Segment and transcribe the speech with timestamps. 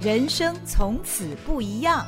[0.00, 2.06] 人生从此不一样。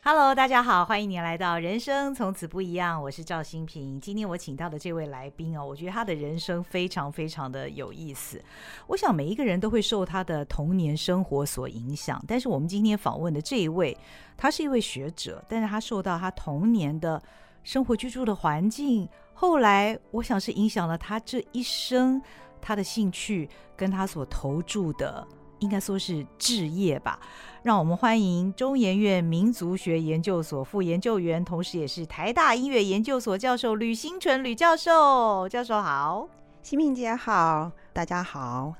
[0.00, 4.00] Hello，大家好，欢迎您来到《人生从此不一样》，我是赵新平。
[4.00, 8.40] 今天我请到的这位来宾哦，我觉得他的人生非常非常的有意思。
[8.86, 13.96] 我想每一个人都会受他的童年生活所影响，但是我们今天访问的这一位，
[14.36, 17.20] 他是一位学者，但是他受到他童年的
[17.64, 22.22] 生活居住的环境，后来我想是影响了他这一生，
[22.60, 25.26] 他的兴趣跟他所投注的。
[25.60, 27.20] 应该说是置业吧。
[27.62, 35.46] 让我们欢迎中研院民族学研究所副研究员，同时也是台大音乐研究所教授吕新纯吕教授。
[35.50, 36.26] 教授好，
[36.62, 38.72] 新平姐好，大家好。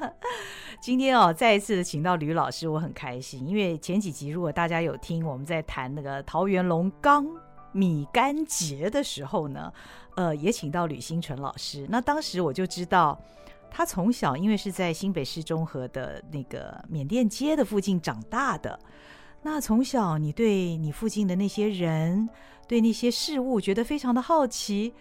[0.80, 7.26] 今天哦，再一次请到吕老师，我很开心，因为前几集如果大家有听我们在谈那个桃园龙冈
[7.72, 9.70] 米干节的时候呢，
[10.16, 11.86] 呃，也请到吕新纯老师。
[11.88, 13.16] 那当时我就知道。
[13.68, 18.78] 他从小因为是在新北市中和的那个缅甸街的附近长大的，
[19.42, 22.26] 那从小你对你附近的那些人、
[22.66, 24.94] 对那些事物觉得非常的好奇，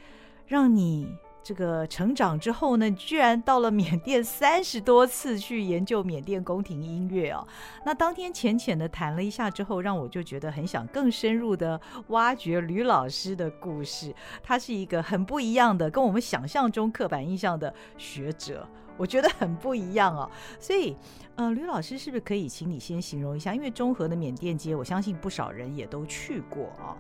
[0.48, 1.08] 让你。
[1.46, 7.48] 这个成长之后呢，居然到了缅甸三十多次去研究缅甸宫廷音乐哦。
[7.86, 14.12] 那当天浅浅的谈了一下之后，让我就觉得很想更深入的挖掘吕老师的故事。
[14.42, 20.28] 他是一个很不一样的，跟我们想象中刻板印象的学者，我觉得很不一样哦。
[20.60, 20.98] 所以，
[21.36, 23.54] 呃，吕老师是不是可以请你先形容一下？
[23.54, 26.98] 因为中和的缅甸街，我相信不少人也都去过啊，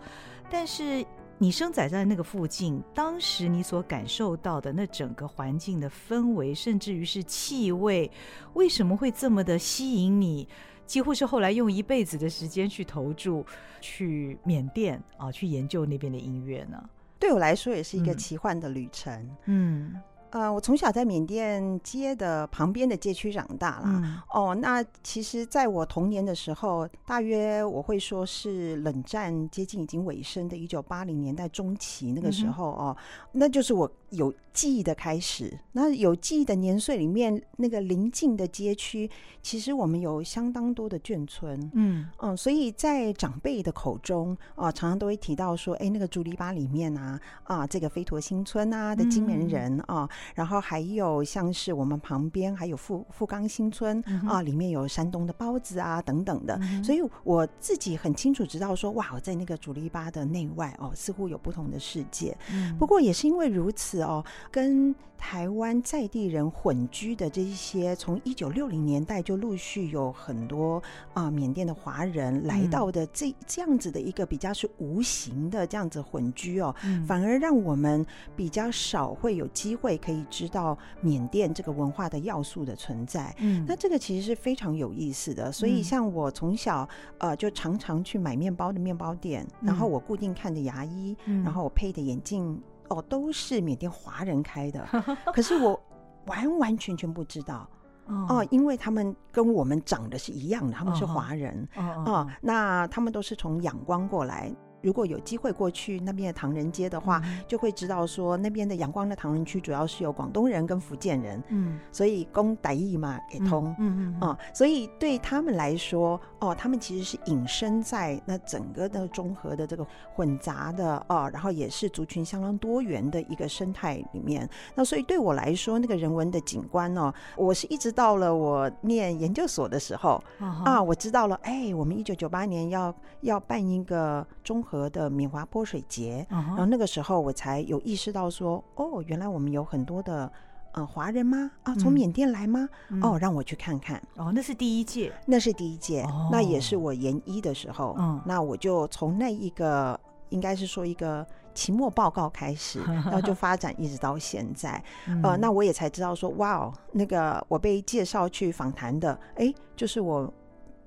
[0.51, 1.03] 但是。
[1.37, 8.09] 你生长在那个附近，当时你所感受到的那整个环境的氛围，甚至于是气味，
[8.53, 10.47] 为什么会这么的吸引你？
[10.85, 13.45] 几乎是后来用一辈子的时间去投注，
[13.81, 16.81] 去缅甸啊，去研究那边的音乐呢？
[17.19, 19.29] 对我来说，也是一个奇幻的旅程。
[19.45, 19.93] 嗯。
[20.35, 23.85] 嗯呃，我从小在缅甸街的旁边的街区长大了。
[23.85, 32.97] 嗯、哦，那其实在我童年的时候，大约我会说是冷战接近已经尾声的一九八零年代中期那个时候哦，
[33.31, 35.57] 那就是我有记忆的开始。
[35.71, 39.09] 那有记忆的年岁里面，那个邻近的街区，
[39.41, 41.59] 其实我们有相当多的眷村。
[41.73, 50.03] 嗯嗯、呃，所以在长辈的口中啊、呃，常常都会提到说，哎，那个竹篱笆里面啊啊，这个飞陀新村啊的金门人啊。
[50.03, 62.35] 呃然后还有像是我们旁边还有富富冈新村、嗯、啊，里面有山东的包子啊等等的，嗯、所以我自己很清楚知道说，哇，我在那个竹篱笆的内外哦，似乎有不同的世界。
[62.51, 70.83] 嗯、不过也是因为如此哦，跟台湾在地人混居的这一些，从一九六零年代就陆续有很多
[71.13, 78.05] 啊缅甸的华人来到的这、嗯、这样子的一个比较是无形的这样子混居哦，嗯、反而让我们
[78.35, 80.23] 比较少会有机会可以。
[80.29, 85.49] 知道缅甸这个文化的要素的存在，嗯，那这个其实是非常有意思的。
[85.51, 86.85] 所以像我从小
[87.19, 92.59] 呃就常常去买面包的面包店，嗯、然后我固定看的牙医，嗯、然后我配的眼镜
[92.89, 94.87] 哦都是缅甸华人开的，
[95.33, 95.79] 可是我
[96.27, 97.69] 完完全全不知道
[98.07, 104.51] 哦，哦，因为他们跟我们长得是一样的，他们是华人哦，哦，哦，那他们都是从仰光过来。
[104.81, 124.49] 如果有机会过去那边的唐人街的话，嗯、就会知道说那边的仰光的唐人区主要是有广东人跟福建人，嗯，所以公傣语嘛给通，嗯嗯，嗯，哦，所以对他们来说，哦，他们其实是隐身在那整个的综合的这个混杂的哦，然后也是族群相当多元的一个生态里面。
[124.73, 134.85] 那所以对我来说，那个人文的景观哦，我是一直到了我念研究所的时候，哦、啊，我知道了，哎，我们一九九八年要要办一个综合。
[134.95, 136.47] 的闽华泼水节，uh huh.
[136.49, 140.31] 然后那个时候我才有意识到说，哦，原来我们有很多的
[140.75, 141.49] 呃华人吗？
[141.63, 142.67] 啊，从缅甸来吗？
[142.89, 144.01] 嗯、哦，让我去看看。
[144.17, 146.13] 哦，那是第一届，那是第一届，oh.
[146.31, 147.95] 那也是我研一的时候。
[147.97, 149.99] 嗯，那我就从那一个
[150.29, 154.83] 应该是说一个期末报告开始， 然后就发展一直到现在。
[155.23, 160.31] 呃，那我也才知道说，哇哦，那个我被介绍去访谈的，哎，就是我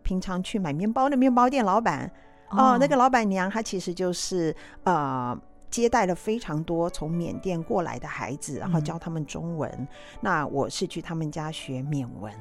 [0.03, 2.11] 平常去买面包的面包店老板。
[2.51, 5.39] 哦，那个老板娘她其实就是呃
[5.71, 9.71] 接待了非常多从缅甸过来的孩子，然后教他们中文。
[9.79, 9.89] 嗯、
[10.21, 12.33] 那我是去他们家学缅文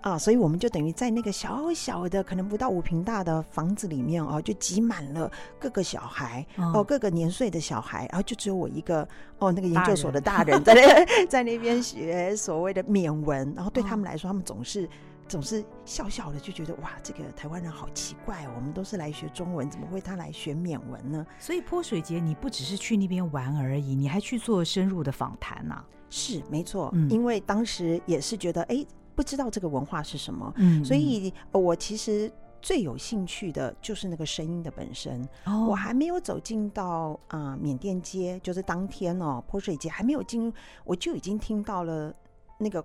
[0.00, 9.06] 啊，所以我们就等于在那个小小的可能不到五平大的房子里面哦，就挤满了各个小孩哦，哦，各个年岁的小孩，然后就只有我一个
[9.38, 14.88] 哦，那个研究所的大人在那 在那边学所谓的缅文，然后对他们来说，他们总是。
[15.32, 21.26] 总是笑笑的，就觉得哇，这个台湾人好奇怪哦，我们都是来学中文，怎么会他来学缅文呢？
[21.40, 25.82] 所以泼水节你不只是去那边玩而已，你还去做深入的访谈呐？
[26.10, 28.84] 是没错，嗯，因为当时也是觉得哎，
[29.14, 32.30] 不知道这个文化是什么，嗯，所以我其实。
[32.60, 35.28] 最有兴趣的就是那个声音的本身。
[35.46, 35.70] Oh.
[35.70, 40.52] 我还没有走进到啊、呃、缅甸街，就是当天哦泼水节还没有进入，
[40.84, 42.14] 我就已经听到了
[42.58, 42.80] 那个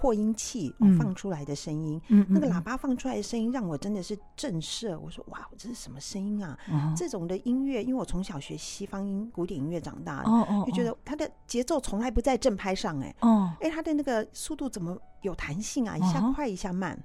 [0.00, 2.00] 扩音器、嗯、放出来的声音。
[2.08, 4.98] 嗯，那个喇叭放出来的声音让我真的是震慑。
[4.98, 6.96] 我说哇，这是什么声音啊？Oh.
[6.96, 10.66] 这种的音乐，因为我从小学西方音古典音乐长大的，oh, oh, oh.
[10.66, 15.98] 就觉得它的节奏从来不在正拍上、欸，哎，哦，哎，它的那个速度怎么有弹性啊？
[15.98, 16.98] 一下快一下慢，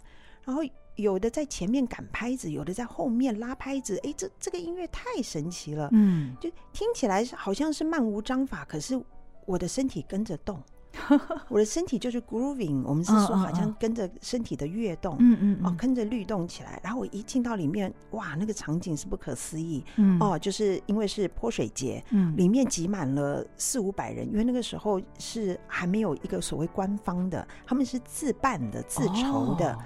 [0.46, 0.64] 然后。
[0.96, 4.00] 有的在前面赶拍子，有的在后面拉拍子。
[4.06, 8.98] 哎，这这个音乐太神奇了，嗯，就听起来好像是漫无章法，可是
[9.46, 10.58] 我的身体跟着动，
[11.50, 16.80] 我的身体就是 grooving，我们是说好像跟着身体的跃动，嗯嗯，哦，跟着律动起来。
[16.84, 29.78] 然后我一进到里面，哇，那个场景是不可思议，嗯，哦，就是因为是泼水节，嗯，里面挤满了四五百人，因为那个时候是还没有一个所谓官方的，他们是自办的、自筹的。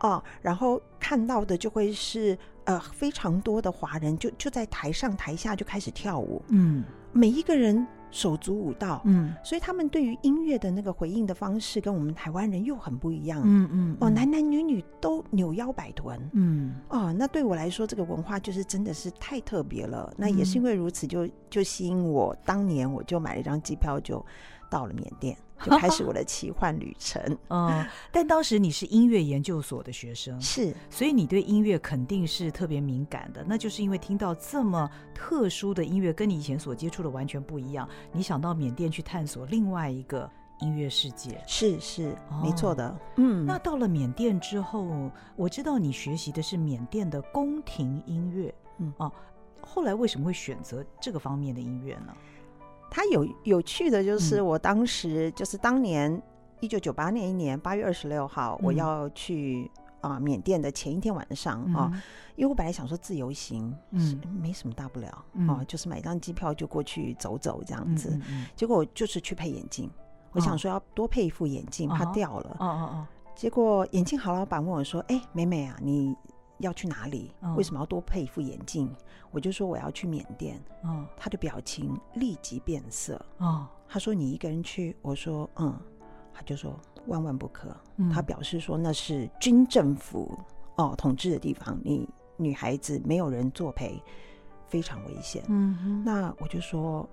[0.00, 24.24] 哦，然后看到的就会是呃非常多的华人就就在台上台下就开始跳舞，嗯，每一个人手足舞蹈，嗯，所以他们对于音乐的那个回应的方式跟我们台湾人又很不一样，嗯嗯，哦，男男女女都扭腰摆臀，嗯，哦，那对我来说这个文化就是真的是太特别了，那也是因为如此就就吸引我，当年我就买了一张机票就
[24.70, 25.36] 到了缅甸。
[25.64, 27.18] 就开始我的 奇幻旅程。
[27.48, 27.82] 嗯，
[28.12, 33.42] 但当时你是音乐研究所的学生，是，所以你对音乐肯定是特别敏感的。
[33.48, 40.30] 那就是因为听到这么特殊的音乐，跟你以前所接触的完全不一样，你想到缅甸去探索另外一个
[40.60, 41.42] 音乐世界。
[41.46, 42.94] 是是，哦、没错的。
[43.16, 48.54] 嗯，那到了缅甸之后，我知道你学习的是缅甸的宫廷音乐。
[48.76, 49.12] 嗯哦、啊，
[49.62, 52.14] 后来为什么会选择这个方面的音乐呢？
[52.90, 56.20] 他有有趣的就是，我当时就是当年
[56.60, 61.92] 一九九八年一年八月二十六号，我要去啊缅甸的前一天晚上啊，
[62.36, 68.18] 因为我本来想说自由行，嗯，没什么大不了啊，就是买张机票就过去走走这样子。
[68.54, 69.90] 结果我就是去配眼镜，
[70.32, 72.56] 我想说要多配一副眼镜，怕掉了。
[72.60, 73.06] 哦哦哦。
[73.34, 76.16] 结果眼镜好老板问我说：“哎，美美啊，你？”
[76.58, 77.32] 要去哪里？
[77.56, 78.94] 为什么要多配一副眼镜？
[79.30, 80.62] 我就说我要去缅甸。
[80.82, 83.20] 哦，他的表情立即变色。
[83.38, 84.96] 哦，他说你一个人去？
[85.02, 85.78] 我说嗯。
[86.38, 87.74] 他就说万万不可。
[88.12, 90.38] 他表示说那是军政府
[90.74, 92.06] 哦统治的地方，你
[92.36, 93.98] 女孩子没有人作陪，
[94.66, 95.42] 非常危险。
[95.48, 97.08] 嗯，那我就说，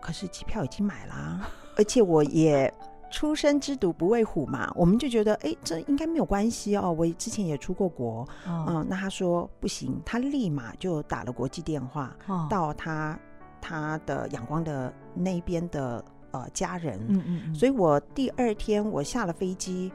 [0.00, 2.72] 可是机票已经买了， 而且我也。
[3.10, 6.94] 初生之犊不畏虎嘛，我们就觉得哎，这应该没有关系哦。
[6.96, 13.18] 我之前也出过国，嗯，嗯，那他说不行，他立马就打了国际电话，哦，到他
[13.60, 19.90] 他的仰光的那边的呃家人，嗯嗯，嗯，所以我第二天我下了飞机。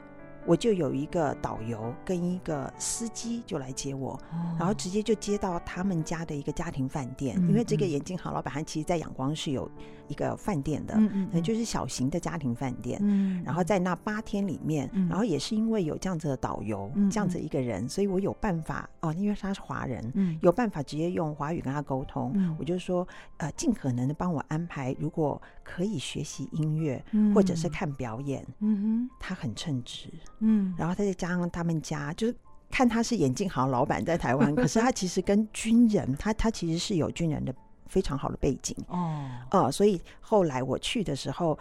[0.46, 4.20] 我就有一个导游跟一个司机就来接我，
[4.58, 9.66] 然后直接就接到他们家的一个家庭饭店，因为这个眼镜行老板他其实在仰光是有
[10.08, 20.38] 一个饭店的，嗯就是小型的家庭饭店，嗯然后在那八天里面，然后也是因为有这样子的导游，这样子一个人，所以我有办法哦，因为他是华人，嗯。
[20.42, 23.06] 有办法直接用华语跟他沟通，我就说
[23.38, 27.02] 呃，尽可能的帮我安排，如果可以学习音乐
[27.34, 29.10] 或者是看表演，嗯哼。
[29.18, 30.08] 他很称职。
[30.40, 32.34] 嗯，然后他再加上他们家，就是
[32.70, 37.54] 看他是眼镜行老板在台湾， 可是他其实跟军人，他他其实是有军人的
[37.86, 38.76] 非常好的背景。
[38.88, 41.58] 哦，呃，所以后来我去的时候，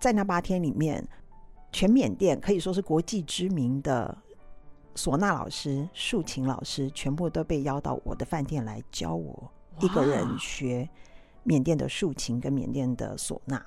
[0.00, 1.06] 在那八天里面，
[1.72, 4.16] 全缅甸可以说是国际知名的
[4.94, 10.88] 唢呐老师、竖琴老师，全部都被邀到我的饭店来教我一个人学
[11.42, 13.64] 缅甸的竖琴跟缅甸的唢呐。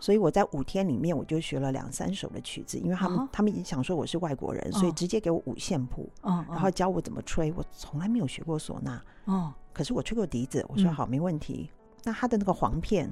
[0.00, 7.52] 所以我在五天里面我就学了两三首的曲子，因为他们、哦、他们也想说我是外国人，哦、所以直接给我五线谱，哦、然后教我怎么吹。
[7.56, 10.64] 我从来没有学过唢呐，哦，可是我吹过笛子。
[10.68, 11.70] 我说好，没问题。
[11.70, 13.06] 嗯、那它的那个簧片，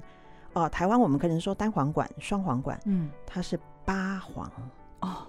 [0.52, 4.50] 哦、呃，台湾我们可能说单簧管、双簧管，嗯，它是八簧
[5.00, 5.26] 哦，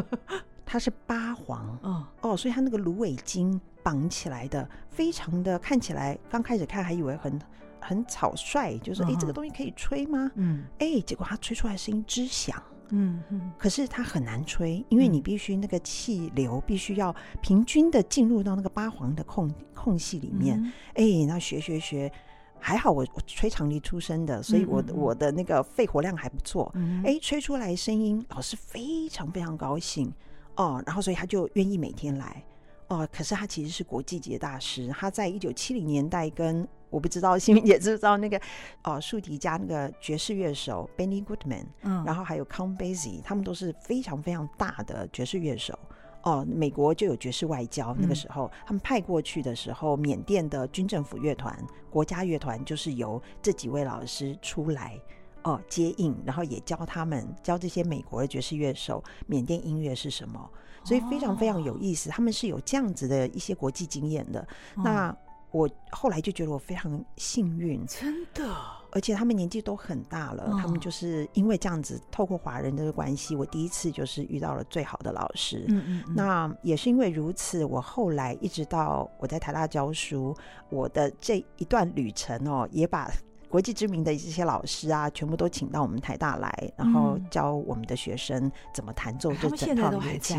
[0.64, 7.40] 它是八簧哦哦，所以它那个芦苇筋绑起来的，非常的看起来，刚开始看还以为很。
[7.86, 10.30] 很草率，就是说，哎、欸，这个东西可以吹吗？
[10.36, 12.56] 嗯，哎、欸，结果它吹出来声音之响，
[12.90, 22.10] 嗯嗯，可是它很难吹，因为你必须那个气流必须要平均的进入到那个八黄的空空隙里面，哎、嗯欸，那学学学，
[22.58, 30.12] 还好我我吹长笛出身的，所以我我的那个肺活量还不错，哎、嗯欸，吹出来声音，老师非常非常高兴。
[30.56, 32.40] 哦，然后所以他就愿意每天来
[32.86, 33.04] 哦。
[33.12, 38.40] 可是他其实是国际级的大师，他在一九七零年代跟我不知道欣屏姐知不知道那个
[38.84, 45.76] 哦竖笛家那个爵士乐手 Benny Goodman，嗯，然后还有 Count Basie，他们都是非常非常大的爵士乐手。
[46.22, 51.54] 哦，美国就有爵士外交，那个时候、嗯、他们派过去的时候，缅甸的军政府乐团、
[51.90, 54.98] 国家乐团就是由这几位老师出来
[55.42, 60.50] 哦接应，然后也教他们教这些美国的爵士乐手缅甸音乐是什么，
[60.82, 62.08] 所以非常非常有意思。
[62.08, 64.40] 哦、他们是有这样子的一些国际经验的。
[64.76, 65.16] 哦、那
[65.54, 68.44] 我后来就觉得我非常幸运，真的。
[68.90, 75.64] 而且他们年纪都很大了，哦、他们就是因为这样子，透过华人的关系，我第一次就是遇到了最好的老师。
[75.68, 76.14] 嗯嗯嗯。
[76.14, 80.36] 那也是因为如此，我后来一直到我在台大教书，
[80.70, 83.08] 我的这一段旅程哦，也把。
[83.54, 90.34] 国际知名的这些老师啊，全部都请到我们台大来，然后教我们的学生怎么弹奏这整套乐器。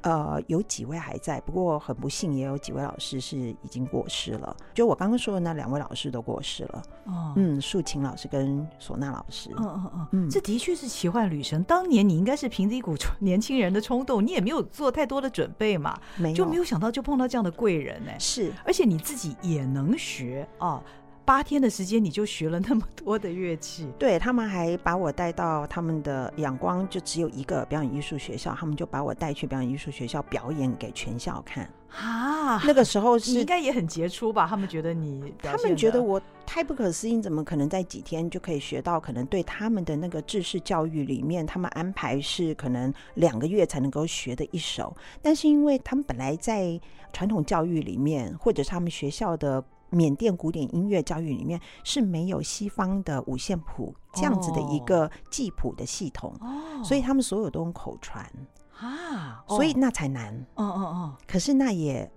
[0.00, 4.56] 啊、呃，有几位还在，不过很不幸，也有几位老师是已经过世了。
[4.74, 6.82] 就我刚刚说的那两位老师都过世了。
[7.04, 9.48] 哦，嗯，竖琴老师跟唢呐老师。
[9.58, 11.62] 嗯嗯嗯嗯，这的确是奇幻旅程。
[11.62, 18.18] 当年你应该是凭着一股年轻人的冲动，你也没有做太多的准备嘛，没，就没有想到就碰到这样的贵人呢、欸。
[18.18, 20.82] 是，而且你自己也能学啊。
[21.26, 23.88] 八天的时间你就学了那么多的乐器？
[23.98, 32.62] 对，他们还把我带到他们的仰光，就只有一个表演艺术学校，他们就把我带去表演艺术学校表演给全校看啊。
[32.64, 34.46] 那个时候是你应该也很杰出吧？
[34.48, 39.00] 他们觉得你，他们觉得我太不可思议，怎么可能在几天就可以学到？
[39.00, 46.80] 可能对他们的那个制式教育里面，他们安排是可能两个月才能够学的一首，但是因为他们本来在
[47.12, 49.64] 传统教育里面，或者是他们学校的。
[49.90, 58.30] 缅甸古典音乐教育里面是没有西方的五线谱这样子的一个记谱的系统，哦、所以他们所有都用口传
[58.78, 60.34] 啊，所以那才难。
[60.54, 62.10] 哦哦哦，可是那也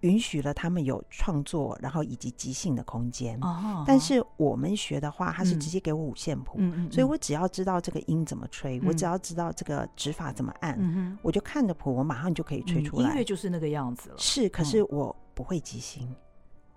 [0.00, 3.38] 允许了他们有创作，然后以及即兴的空间。
[3.42, 13.08] 哦，哦，但是我们学的话，他是直接给我五线谱，嗯、所以我只要知道这个音怎么吹，嗯、我只要知道这个指法怎么按，嗯、我就看着谱，我马上就可以吹出来。
[13.08, 14.16] 音乐就是那个样子了。
[14.18, 16.14] 是，可是我不会即兴。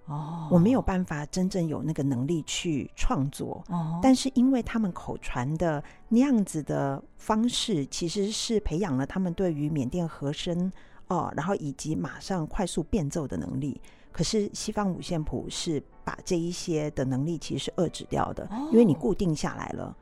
[0.10, 3.64] 哦，我没有办法真正有那个能力去创作。
[3.70, 10.72] 哦，但是因为他们口传的那样子的方式，其实是培养了他们对于缅甸和声
[11.08, 13.80] 哦，然后以及马上快速变奏的能力。
[14.12, 19.96] 可是西方五线谱是把这一些的能力其实是遏制掉的，哦，因为你固定下来了，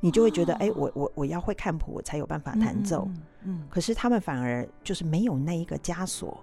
[0.00, 3.04] 你就会觉得，哎，哦，我我我要会看谱，我才有办法弹奏。
[3.08, 6.38] 嗯，嗯，可是他们反而就是没有那一个枷锁。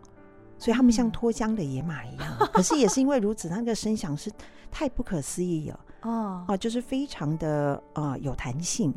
[0.60, 4.30] 所以他们像脱缰的野马一样， 可是也是因为如此，那个声响是
[4.70, 5.80] 太不可思议了。
[6.02, 8.94] 哦，啊，就是非常的呃有弹性，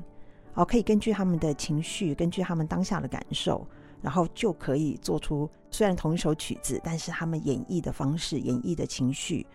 [0.55, 3.67] 哦，可以根据他们的情绪，根据他们当下的感受，
[4.01, 9.47] 然后就可以做出虽然同一首曲子，但是他们演绎的方式、演绎的情绪，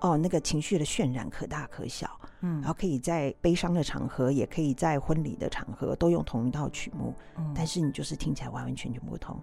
[0.00, 2.10] 哦，那个情绪的渲染可大可小。
[2.42, 7.14] 嗯，然后可以在悲伤的场合，也可以在婚礼的场合，都用同一套曲目，
[7.54, 9.38] 但是你就是听起来完完全全不同。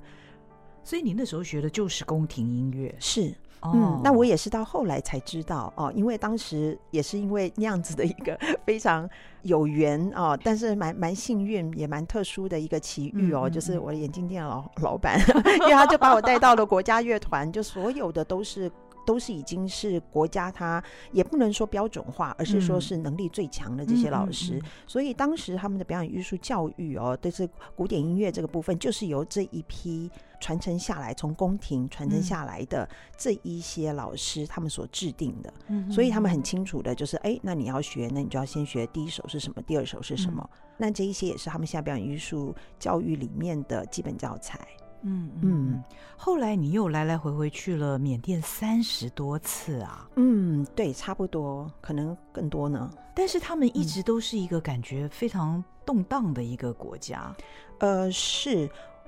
[0.88, 9.06] 所以你那时候学的就是宫廷音乐，是，嗯，那我也是到后来才知道哦，因为当时也是因为那样子的一个非常
[9.42, 15.20] 有缘哦，但是蛮蛮幸运，也蛮特殊的一个奇遇哦，嗯嗯嗯，就是我的眼镜店老老板，
[15.60, 18.72] 因为他就把我带到了国家乐团，就所有的都是。
[19.06, 24.56] 都是已经是国家，他也不能说标准化，而是说是能力最强的这些老师。
[24.56, 35.54] 嗯嗯嗯嗯、所以当时他们的表演艺术教育哦，都是古典音乐这个部分，就是由这一批传承下来，从宫廷传承下来的这一些老师他们所制定的。
[35.68, 40.48] 嗯，所以他们很清楚的，就是哎，那你要学，那你就要先学第一首是什么，第二首是什么。
[40.54, 44.60] 嗯、那这一些也是他们现在表演艺术教育里面的基本教材。
[45.04, 45.84] 嗯嗯，
[46.18, 50.10] 后来你又来来回回去了缅甸三十多次啊？
[50.16, 52.90] 嗯，对，差不多，可能更多呢。
[53.14, 57.34] 但是他们一直都是一个感觉非常动荡的一个国家。
[57.80, 58.68] 嗯、呃，是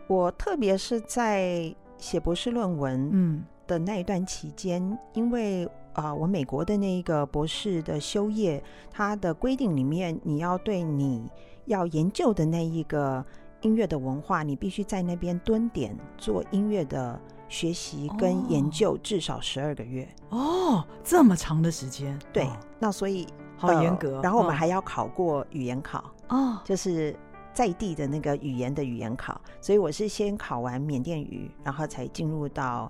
[0.09, 8.61] 我特别是在写博士论文嗯的那一段期间，嗯、因为啊、呃，我美国的那个博士的修业，
[8.91, 11.31] 它的规定里面，你要对你
[11.65, 13.23] 要研究的那一个。
[13.61, 22.17] 音乐的文化，你必须在那边蹲点做音乐的学习跟研究，至少十二个月哦，这么长的时间。
[22.31, 24.21] 对，哦、那所以好严格、呃。
[24.21, 27.13] 然后我们还要考过语言考哦，就是
[27.59, 29.41] 在地的那个语言的语言考。
[29.59, 32.89] 所以我是先考完缅甸语，然后才进入到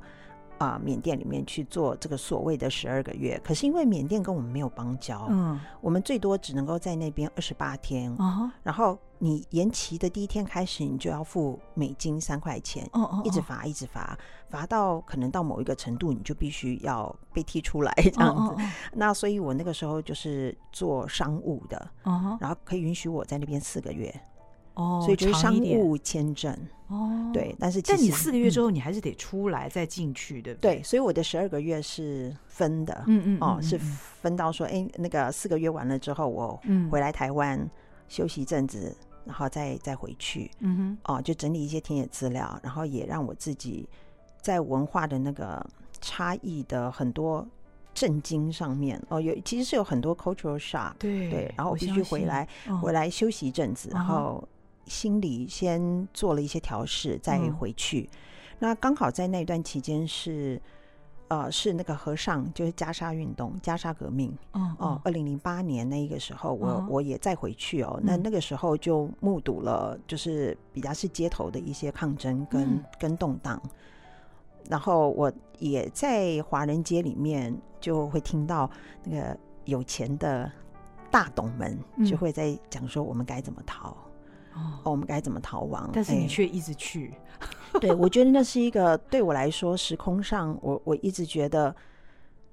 [0.60, 3.42] 啊缅甸里面去做这个所谓的十二个月。
[3.44, 8.96] 可是因为缅甸跟我们没有邦交，嗯，我们最多只能够在那边二十八天，哦，然后。
[9.22, 14.18] 你延期的第一天开始，你就要付美金三块钱，哦哦，一直罚，一直罚，
[14.50, 18.64] 罚到可能到某一个程度，你就必须要被踢出来这样子。
[18.94, 24.10] 那所以我那个时候就是做商务的，哦然后可以允许我在那边四个月，
[24.80, 26.56] 哦，所以就是商务签证，
[26.88, 27.56] 哦，对。
[27.60, 30.76] 但是，但你四个月之后，你还是得出来再进去，对不对？
[30.78, 36.60] 对，所以我的十二个月是分的，嗯嗯，哦，是分到说，哎，那个四个月完了之后，我
[36.90, 37.70] 回来台湾
[38.08, 38.96] 休息一阵子。
[39.26, 43.88] 然后再再回去，嗯哼，哦，就整理一些田野资料，然后也让我自己
[44.42, 45.64] 在文化的那个
[46.02, 47.46] 差异的很多
[47.94, 52.48] 震惊上面，哦，有其实是有很多 cultural shock，对对，然后我必须回来
[52.82, 54.44] 回来休息一阵子，然后
[54.90, 58.10] 心里先做了一些调试，再回去。
[58.58, 60.62] 那刚好在那段期间是。
[61.30, 64.36] 呃，是那个和尚，就是加沙运动、加沙革命。
[64.54, 68.00] 哦哦，二零零八年那一个时候，我、哦、我也再回去哦。
[68.02, 73.62] 那那个时候就目睹了，就是比较是街头的一些抗争跟、嗯、跟动荡。
[74.68, 78.68] 然后我也在华人街里面就会听到
[79.04, 80.52] 那个有钱的
[81.12, 81.78] 大董们
[82.08, 83.96] 就会在讲说我们该怎么逃。
[84.54, 85.90] 哦，我们该怎么逃亡？
[85.94, 87.14] 但是你却一直去。
[87.74, 91.76] 欸、 对，我觉得那是一个对我来说，时空上我我一直觉得。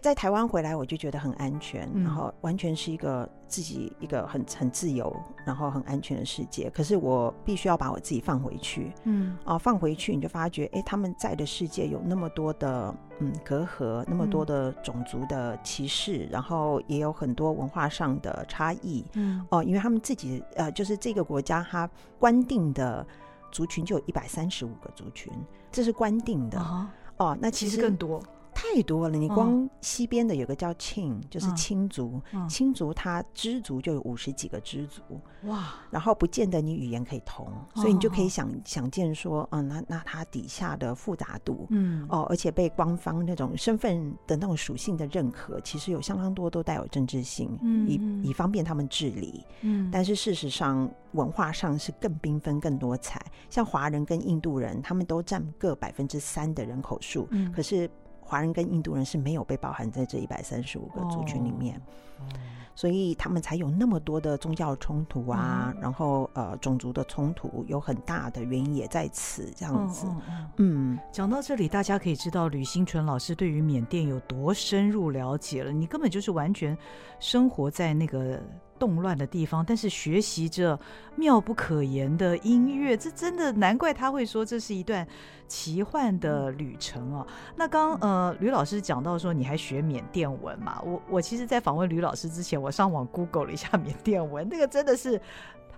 [0.00, 6.70] 在台湾回来，我就觉得很安全，嗯、然后完全是一个自己一个很很自由，然后很安全的世界。
[6.70, 23.04] 可是我必须要把我自己放回去，嗯，啊，放回去，你就发觉，哎，他们在的世界有那么多的嗯隔阂，那么多的种族的歧视，嗯、然后也有很多文化上的差异，嗯，哦，因为他们自己呃，就是这个国家它官定的
[23.50, 25.32] 族群就有一百三十五个族群，
[25.72, 26.86] 这是官定的，哦，
[27.16, 28.22] 哦，那其实，其实更多。
[28.58, 35.02] 太多了，你光西边的有个叫庆，就是青族，青族它支族就有五十几个支族，
[35.42, 35.74] 哇！
[35.90, 53.20] 然后不见得你语言可以通，所以你就可以想想见说，嗯，那那它底下的复杂度，嗯，哦，而且被官方那种身份的那种属性的认可，其实有相当多都带有政治性，嗯，以以方便他们治理，嗯，但是事实上文化上是更缤纷、更多彩，
[53.50, 57.88] 像华人跟印度人，他们都占各百分之三的人口数，嗯，可是。
[58.26, 61.80] 华人跟印度人是没有被包含在这一百三十五个族群里面，
[62.18, 62.26] 哦、
[62.74, 70.08] 所以他们才有那么多的宗教冲突啊，嗯、然后呃种族的冲突有很大的原因也在此这样子。
[70.56, 75.70] 嗯，讲到这里，大家可以知道吕新纯老师对于缅甸有多深入了解了。
[75.70, 76.76] 你根本就是完全
[77.20, 78.42] 生活在那个。
[78.78, 80.78] 动乱的地方，但是学习着
[81.14, 85.06] 妙不可言的音乐，这真的难怪他会说这是一段
[85.48, 87.26] 奇幻的旅程哦。
[87.56, 90.80] 那刚呃吕老师讲到说你还学缅甸文嘛？
[90.84, 95.20] 我我其实，在访问吕老师之前，我上网 Google 了一下缅甸文，那个真的是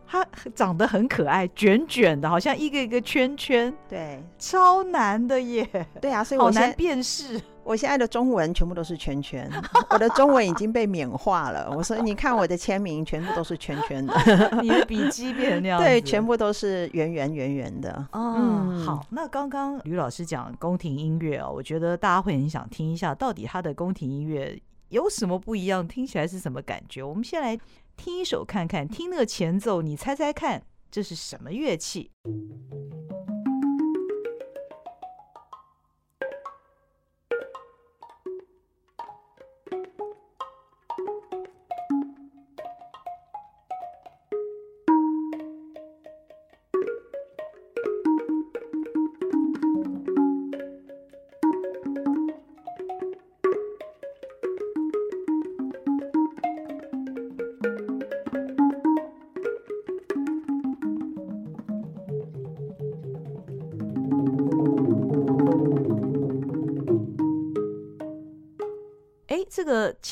[0.06, 5.68] 他长得很可爱，卷卷的，好像一个一个圈圈，对，超难的耶。
[6.00, 7.40] 对啊，所以我好难辨识。
[7.68, 9.46] 我现在的中文全部都是圈圈，
[9.92, 11.70] 我的中文已经被缅化了。
[11.76, 14.14] 我说，你看我的签名全部都是圈圈的，
[14.62, 17.92] 你的笔记变成那样子，对，全部都是圆圆圆圆的。
[18.12, 27.02] 哦、嗯，好，那刚刚吕老师讲宫廷音乐哦，我觉得大家会很想听一下，到底他的宫廷音乐有什么不一样，听起来是什么感觉？
[27.02, 27.54] 我们先来
[27.98, 32.10] 听一首看看，听那个前奏，你猜猜看，这是什么乐器？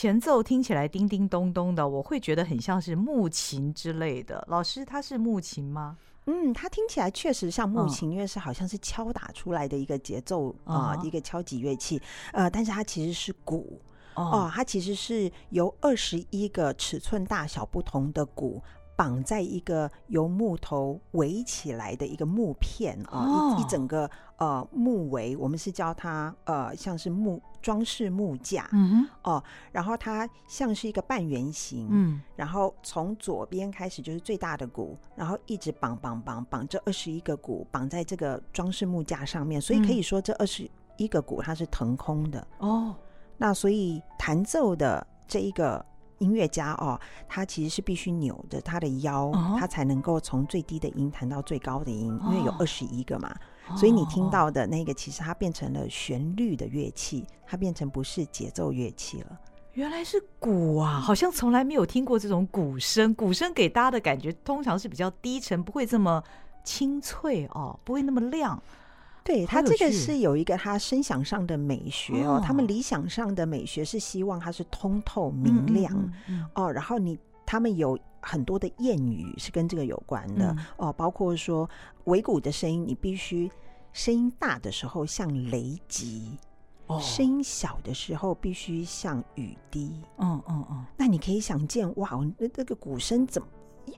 [0.06, 4.46] 前奏听起来叮叮咚咚的，我会觉得很像是木琴之类的。
[4.48, 5.98] 老师，它是木琴吗？
[6.26, 12.00] 嗯，它听起来确实像木琴，因为是好像是敲打出来的一个节奏啊，一个敲击乐器。
[12.32, 13.82] 呃，但是它其实是鼓
[14.14, 18.62] 哦，它其实是由二十一个尺寸大小不同的鼓。
[18.96, 29.08] 绑在一个由木头围起来的一个木片啊，哦、一一整个呃木围，我们是叫它呃像是木装饰木架，嗯哼。
[29.22, 42.46] 哦，然后它像是一个半圆形，嗯，然后从左边开始就是最大的鼓，然后一直绑绑绑绑这二十一个鼓绑在这个装饰木架上面，所以可以说这二十一个鼓它是腾空的。
[42.58, 42.94] 哦，
[43.36, 45.84] 那所以弹奏的这一个
[46.18, 46.98] 音乐家哦，
[47.28, 53.34] 他其实是必须扭着他的腰，他、哦、才能够从最低的音弹到最高的音，哦、因为有二十一个嘛。
[53.76, 59.38] 所以你听到的那个，其实它变成了旋律的乐器，它变成不是节奏乐器了。
[59.72, 63.12] 原来是鼓啊，好像从来没有听过这种鼓声。
[63.14, 66.22] 鼓声给大家的感觉通常是比较低沉，不会这么
[66.64, 68.62] 清脆哦，不会那么亮。
[69.26, 77.98] 对，他这个是有一个他声响上的美学哦，他们理想上的美学是希望它是通透明亮嗯嗯嗯嗯哦，然后你他们有。
[78.28, 81.70] 很多的谚语是跟这个有关的、嗯、哦，包括说
[82.06, 83.48] 尾鼓的声音，你必须
[83.92, 86.36] 声音大的时候像雷击，
[86.88, 89.92] 哦，声音小的时候必须像雨滴。
[90.18, 93.46] 嗯嗯嗯，那你可以想见，哇，那那个鼓声怎么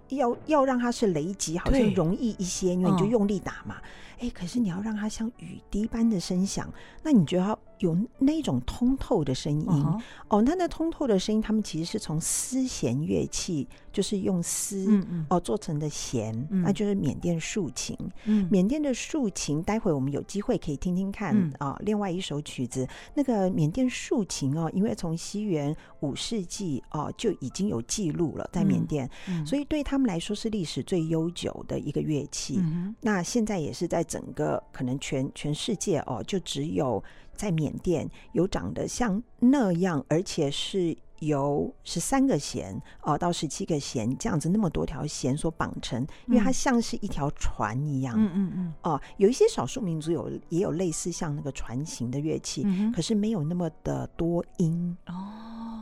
[0.08, 3.76] 要要让它是雷击，好像容易一些，因为你就用力打嘛。
[4.18, 7.58] 哎、嗯，可是你要让它像雨滴般的声响，那你就要。
[7.78, 10.02] 有那种通透的声音、uh-huh.
[10.26, 17.96] 哦，那那通透的声音，他们其实是从丝弦乐器，就是用丝、嗯嗯、哦做成的弦、嗯，那就是缅甸竖琴。
[18.24, 21.76] 嗯，缅甸的竖琴，待会我们有机会可以听听看啊。
[21.84, 29.08] 另外一首曲子，那个缅甸竖琴哦，因为从西元五世纪哦就已经有记录了，在缅甸、
[29.46, 32.56] 所以对他们来说是历史最悠久的一个乐器。
[32.58, 37.04] 嗯、那现在也是在整个可能全全世界哦，就只有。
[37.38, 48.14] 在缅甸有长得像那样，而且是由十三个弦哦到十七个弦这样子，那么多条弦所绑成，因为它像是一条船一样。
[48.16, 48.74] 嗯嗯嗯。
[48.82, 55.14] 哦，有一些少数民族有也有类似像那个船型的乐器，嗯，可是没有那么的多音哦。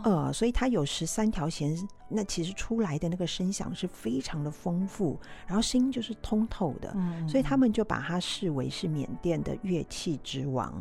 [0.05, 1.77] 呃，所以它有十三条弦，
[2.09, 5.18] 那其实出来的那个声响是非常的丰富，
[5.49, 6.92] 然后声音就是通透的。
[6.94, 10.72] 嗯，所以他们就把它视为是缅甸的乐器之王。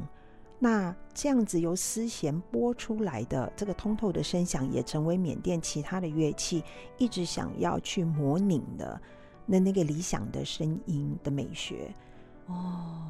[0.57, 6.63] 那这样子由丝弦拨出来的这个通透的声响，也成为缅甸其他的乐器
[6.97, 8.99] 一直想要去模拟的
[9.45, 11.93] 那那个理想的声音的美学。
[12.47, 13.03] 哦，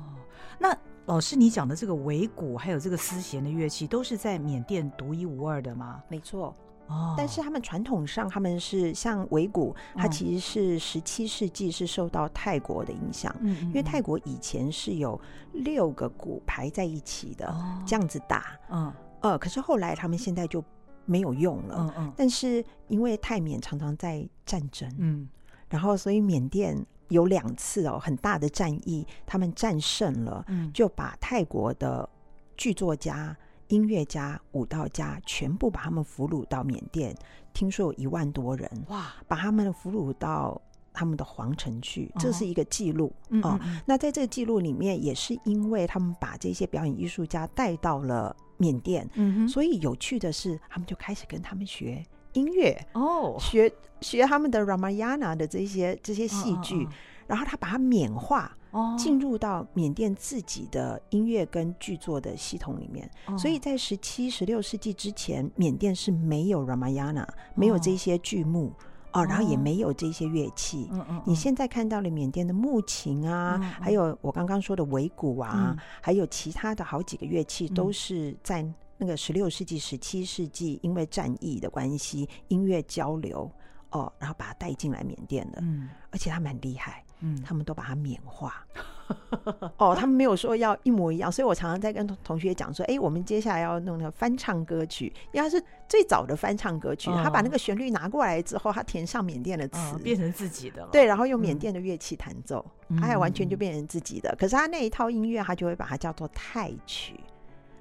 [0.58, 6.03] 那老师你讲的这个尾鼓还有这个丝弦的乐器，都是在缅甸独一无二的吗？
[6.10, 6.55] 没错。
[6.87, 15.19] 哦，但是他们传统上他们是像尾鼓，它其实是十七世纪是受到泰国的影响，嗯，因为泰国以前是有
[15.53, 17.53] 六个鼓排在一起的，
[17.85, 20.63] 这样子打，嗯，呃，可是后来他们现在就
[21.05, 25.27] 没有用了，嗯嗯，但是因为泰缅常常在战争，嗯，
[25.69, 26.77] 然后所以缅甸
[27.09, 32.07] 有两次哦很大的战役，他们战胜了，嗯，就把泰国的
[32.55, 33.35] 剧作家。
[33.67, 37.15] 音乐家、舞蹈家全部把他们俘虏到缅甸，
[37.54, 39.13] 听说有一万多人哇！
[39.28, 40.62] 把他们俘虏到
[40.93, 43.60] 他们的皇城去，这是一个记录哦。
[43.86, 56.88] 那在这个记录里面，也是因为他们把这些表演艺术家带到了缅甸，嗯，所以有趣的是，他们就开始跟他们学音乐哦，学学他们的 Ramayana 的这些这些戏剧，
[57.25, 58.56] 然后他把它缅化。
[58.97, 68.73] 进入到缅甸自己的音乐跟剧作的系统里面，所以在十七、十六世纪之前，缅甸是没有 Ramayana，没有这些剧目
[69.13, 70.89] 哦，然后也没有这些乐器。
[71.25, 78.65] 你现在看到了缅甸的木琴啊，还有我刚刚说的尾鼓啊，还有其他的好几个乐器，都是在
[78.97, 83.49] 那个十六世纪、十七世纪，因为战役的关系，音乐交流
[83.91, 85.59] 哦，然后把它带进来缅甸的。
[85.61, 87.04] 嗯，而且他们很厉害。
[87.25, 88.65] 嗯，他们都把它缅化。
[89.77, 104.35] 哦，他们没有说要一模一样，所以我常常在跟同学讲说，哎、欸，我们接下来要弄那个翻唱歌曲，因为它是最早的翻唱歌曲，他、哦、把那个旋律拿过来之后，他填上缅甸的词、哦，变成自己的了，对，然后用缅甸的乐器弹奏，他、嗯、还完全就变成自己的。
[104.39, 107.19] 可是他那一套音乐，他就会把它叫做泰曲，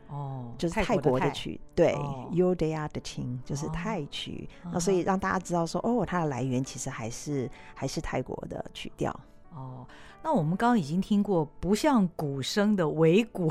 [0.09, 1.94] 哦，就是泰国的曲，的对
[2.33, 9.18] ，Yodaya 的琴就是泰曲，那、哦、所以让大家知道说，哦，它的来源其实还是还是泰国的曲调。
[9.54, 9.86] 哦，
[10.22, 13.50] 那我们刚刚已经听过不像鼓声的尾鼓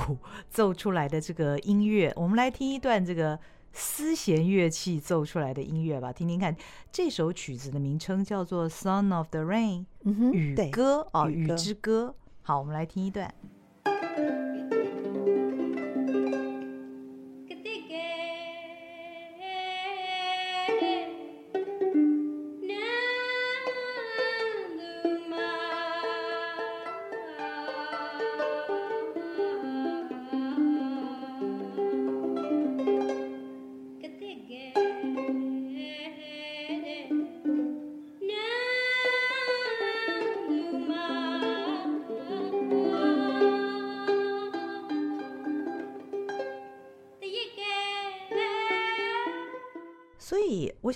[0.50, 3.40] 奏出来的这个音乐，我们来听一段这个
[3.72, 6.56] 丝弦乐器奏出来的音乐吧，听听看。
[6.92, 9.86] 这首曲子的名称叫做《Song of the Rain》，
[10.32, 12.14] 雨歌啊，雨之歌。
[12.42, 13.34] 好，我们来听一段。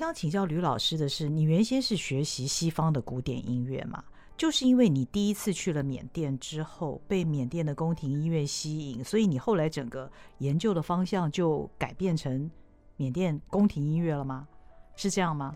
[0.08, 4.02] 想请教吕老师的是，你原先是学习西方的古典音乐嘛？
[4.38, 12.50] 就是因为你第一次去了缅甸之后，被缅甸的宫廷音乐吸引，所以你后来整个研究的方向就改变成
[12.96, 14.48] 缅甸宫廷音乐了吗？
[14.96, 15.54] 是这样吗？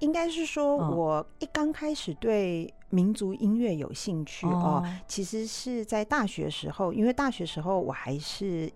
[0.00, 8.70] 应该是说，我一刚开始对民族音乐有兴趣哦，哦，其实是在大学时候，因为大学时候我还是。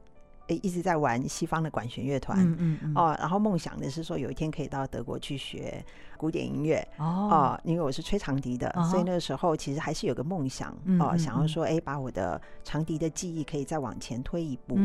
[0.57, 2.93] 一直在玩西方的管弦乐团，嗯嗯嗯。
[2.95, 5.85] 哦，然后梦想的是说有一天可以到德国去学
[6.17, 14.77] 古典音乐哦，哦，因为我是吹长笛的，哦，所以那个时候其实还是有个梦想哦，想要说哎，把我的长笛的记忆可以再往前推一步。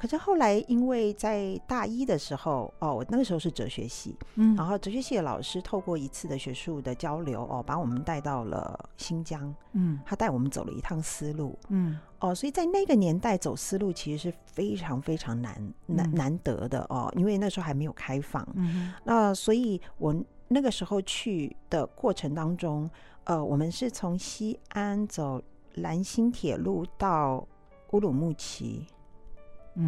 [0.00, 20.16] 嗯可是后来，因为在大一的时候，哦，我那个时候是哲学系，嗯，然后哲学系的老师透过一次的学术的交流，哦，把我们带到了新疆，嗯，他带我们走了一趟丝路，嗯，哦，所以在那个年代走丝路其实是非常非常难难难得的哦，因为那时候还没有开放，嗯，那所以我
[20.48, 22.88] 那个时候去的过程当中，
[23.24, 25.42] 呃，我们是从西安走
[25.74, 27.46] 兰新铁路到
[27.90, 28.86] 乌鲁木齐。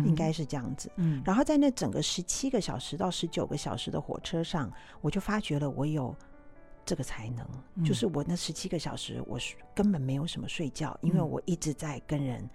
[0.07, 6.15] 应该是这样子，嗯，然后在那整个十七个小时到十九个小时的火车上，我就发觉了我有
[6.85, 9.39] 这个才能，嗯、就是我那十七个小时，我
[9.75, 12.49] 根本没有什么睡觉，因为我一直在跟人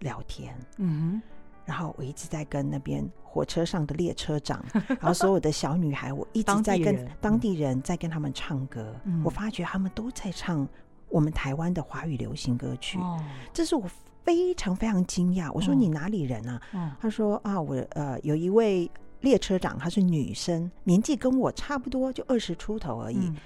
[0.00, 1.22] 聊天，嗯，
[1.64, 10.68] 然后我一直在跟那边火车上的列车长，然后所有的小女孩，我一直在跟当地人在跟他们唱歌，嗯、我发觉他们都在唱
[11.08, 13.88] 我们台湾的华语流行歌曲，哦、这是我。
[14.26, 16.60] 非常非常惊讶，我说你哪里人啊？
[16.74, 23.18] 嗯、他说啊，我呃有一位列车长，她是女生，年纪跟我差不多，就二十出头而已。
[23.18, 23.36] 嗯、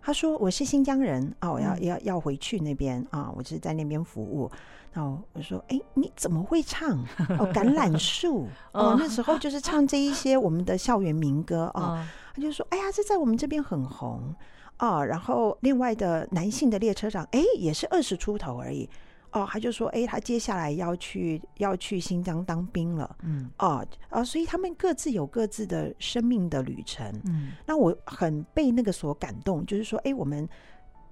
[0.00, 4.50] 他说我是新疆人啊，我要要要回去那边啊，我是在那边服务。
[4.94, 6.98] 然后我说，哎，你怎么会唱
[7.38, 7.52] 哦？
[7.52, 11.82] 橄榄树 哦，那时候就是唱这一些我们的校园民歌啊。
[11.82, 14.34] 哦、他就说，哎呀，这在我们这边很红
[14.78, 15.04] 啊。
[15.04, 18.88] 然后另外的男性的列车长，哎，也是二十出头而已。
[19.34, 30.48] 哦，他就说，哎，他接下来要去要去新疆当兵了，嗯，哦，啊，所以他们各自有各自的生命的旅程，嗯，那我很被那个所感动，就是说，哎，我们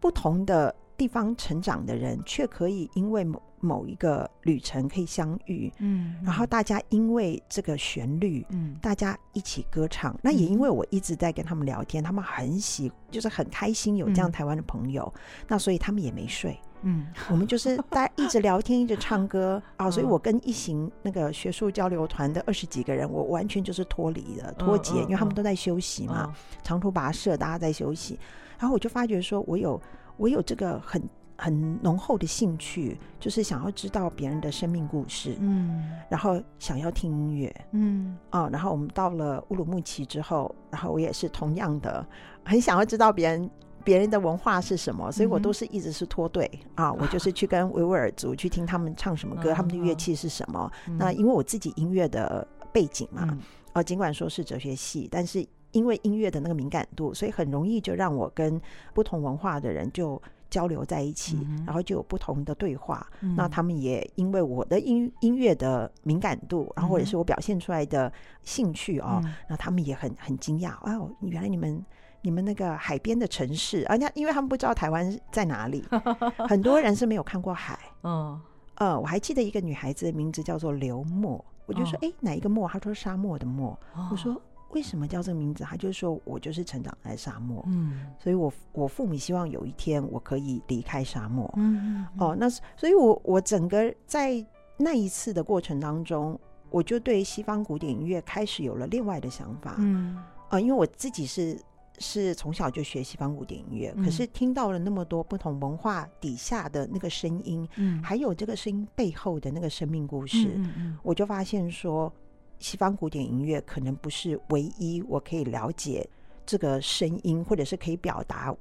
[0.00, 3.26] 不同的地方成长的人，却可以因为
[3.62, 15.10] 某某一个旅程可以相遇，嗯，然后大家因为这个旋律，嗯，大家一起歌唱，那也因为我一直在跟他们聊天，他们很喜，就是很开心有这样台湾的朋友，
[15.48, 16.54] 那所以他们也没睡。
[16.82, 28.18] 嗯，我们就是大家一直聊天，一直唱歌 啊，所以我跟一行那个学术交流团的二十几个人，我完全就是脱离了脱节，因为他们都在休息嘛，长途跋涉，大家在休息。
[28.58, 29.80] 然后我就发觉说，我有
[30.16, 31.02] 我有这个很
[31.42, 42.06] 很浓厚的兴趣，就是想要知道别人的生命故事，嗯，然后想要听音乐，嗯，啊，然后我们到了乌鲁木齐之后，然后我也是同样的，
[42.44, 43.50] 很想要知道别人。
[43.84, 45.10] 别人的文化是什么？
[45.10, 46.92] 所以我都是一直是脱队、嗯、啊！
[46.92, 50.70] 我就是去跟维吾尔族去听他们唱什么歌，嗯、他们的乐器是什么。
[50.86, 53.40] 嗯、那因为我自己音乐的背景嘛，嗯、
[53.72, 58.60] 啊，尽管说是哲学系，但是因为音乐的那个敏感度，所以很容易就让我跟
[58.94, 60.22] 不同文化的人就
[60.52, 63.04] 交流在一起，嗯、然后就有不同的对话。
[63.22, 68.12] 嗯、那他们也因为我的音音乐的敏感度，然后或者是我表现出来的
[68.42, 71.82] 兴趣哦，那、嗯、他们也很很惊讶哦，原来你们。
[72.24, 75.84] 你们那个海边的城市，而、啊、那因为他们不知道台湾在哪里，
[76.48, 77.76] 很多人是没有看过海。
[78.04, 78.40] 嗯，
[78.76, 82.68] 呃，我还记得一个女孩子的名字叫做刘默，我就说，哎、哦，哪一个默？
[82.68, 83.76] 她说沙漠的漠。
[83.96, 84.40] 哦、我说
[84.72, 85.64] 为什么叫这个名字？
[85.64, 87.62] 他就说我就是成长在沙漠。
[87.66, 91.52] 嗯，所以我我父母希望有一天我可以离开沙漠。
[91.56, 94.44] 嗯，嗯，嗯哦，那所以我我整个在
[94.76, 96.38] 那一次的过程当中，
[96.70, 99.76] 我就对西方古典音乐开始有了另外的想法。
[99.78, 101.58] 嗯，啊、呃，因为我自己是。
[101.98, 112.12] 是从小就学西方古典音乐，嗯、可是听到了那么多不同文化底下的那个声音，嗯，还有这个声音背后的那个生命故事，嗯，嗯，嗯，我就发现说，
[112.62, 116.08] 西方古典音乐可能不是唯一我可以了解
[116.46, 118.54] 这个声音，或者是可以表达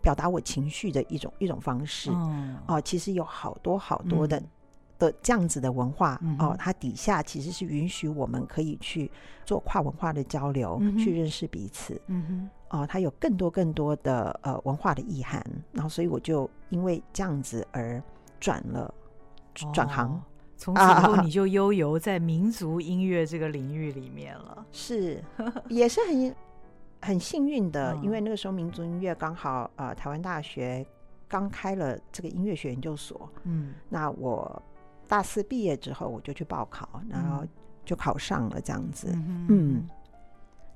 [0.00, 2.10] 表达我情绪的一种一种方式。
[2.10, 4.38] 哦、呃，其实有好多好多的。
[4.38, 4.48] 嗯
[4.98, 9.08] 的这样子的文化、哦，它底下其实是允许我们可以去
[9.46, 12.02] 做跨文化的交流，嗯、去认识彼此。
[12.08, 18.02] 嗯哼，哦，它有更多更多的呃文化的意涵，然后所以我就因为这样子而
[18.40, 18.92] 转了
[19.72, 20.20] 转行，
[20.58, 24.66] 从此以后你就悠游在民族音乐这个领域里面了。
[24.70, 25.24] 是，
[25.68, 26.36] 也是很
[27.00, 30.84] 很幸运的，嗯、因为那个时候民族音乐刚好呃台湾大学
[31.26, 33.26] 刚开了这个音乐学研究所。
[33.44, 34.62] 嗯，那我。
[35.10, 37.42] 大四毕业之后，我就去报考，然后
[37.82, 39.08] 就考上了这样子。
[39.14, 39.88] 嗯，嗯，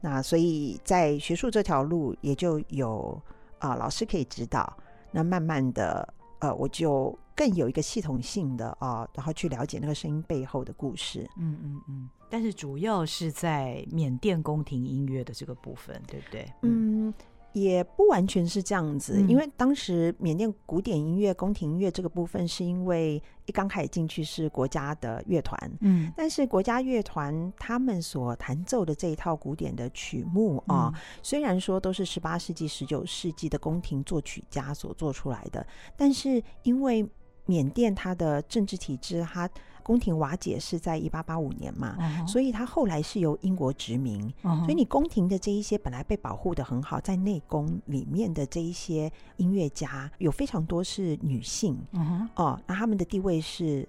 [0.01, 3.23] 那所以在学术这条路也就有
[3.59, 4.75] 啊、呃、老师可以指导。
[5.11, 11.25] 那慢慢的，呃，我就更有一个系统性的啊、呃，然后去了解那个声音背后的故事。
[11.39, 12.11] 嗯嗯嗯。
[12.29, 16.53] 但是主要是在缅甸宫廷音乐的这个部分，对不对？
[16.63, 17.15] 嗯。
[17.55, 37.07] 嗯也不完全是这样子，因为当时缅甸古典音乐、宫廷音乐这个部分，是因为一刚开始进去是国家的乐团，嗯，但是国家乐团他们所弹奏的这一套古典的曲目啊，嗯，虽然说都是十八世纪、十九世纪的宫廷作曲家所做出来的，但是因为
[37.47, 39.49] 缅甸它的政治体制，它
[39.83, 42.27] 宫廷瓦解是在一八八五年嘛，uh -huh.
[42.29, 44.61] 所以它后来是由英国殖民，uh -huh.
[44.61, 52.29] 所以你宫廷的这一些本来被保护的很好，在内宫里面的这一些音乐家有非常多是女性，uh -huh.
[52.37, 53.89] 哦，那他们的地位是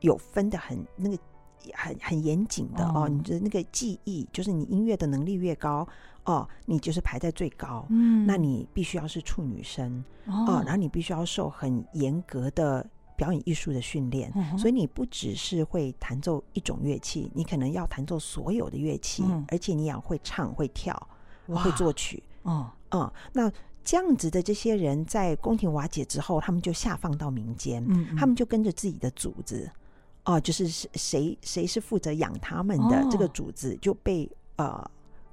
[0.00, 1.18] 有分的很那个
[1.74, 3.04] 很很严谨的、uh.
[3.04, 5.86] 哦，你的那个技艺就是你音乐的能力越高
[6.24, 10.50] 哦，你就是排在最高，嗯、uh 那你必须要是处女声，uh -huh.
[10.50, 12.86] 哦，然后你必须要受很严格的。
[13.16, 20.94] 表演艺术的训练、嗯，所以你不只是会弹奏一种乐器，你可能要弹奏所有的乐器，嗯、而且你也会唱、会跳、
[21.46, 22.22] 会作曲。
[22.42, 23.50] 哦嗯，那
[23.82, 29.70] 这样子的这些人在宫廷瓦解之后，他们就下放到民间、嗯嗯，他们就跟着自己的主子，
[30.26, 34.88] 哦、呃，就是谁谁是负责养他们的、哦、这个主子就被呃。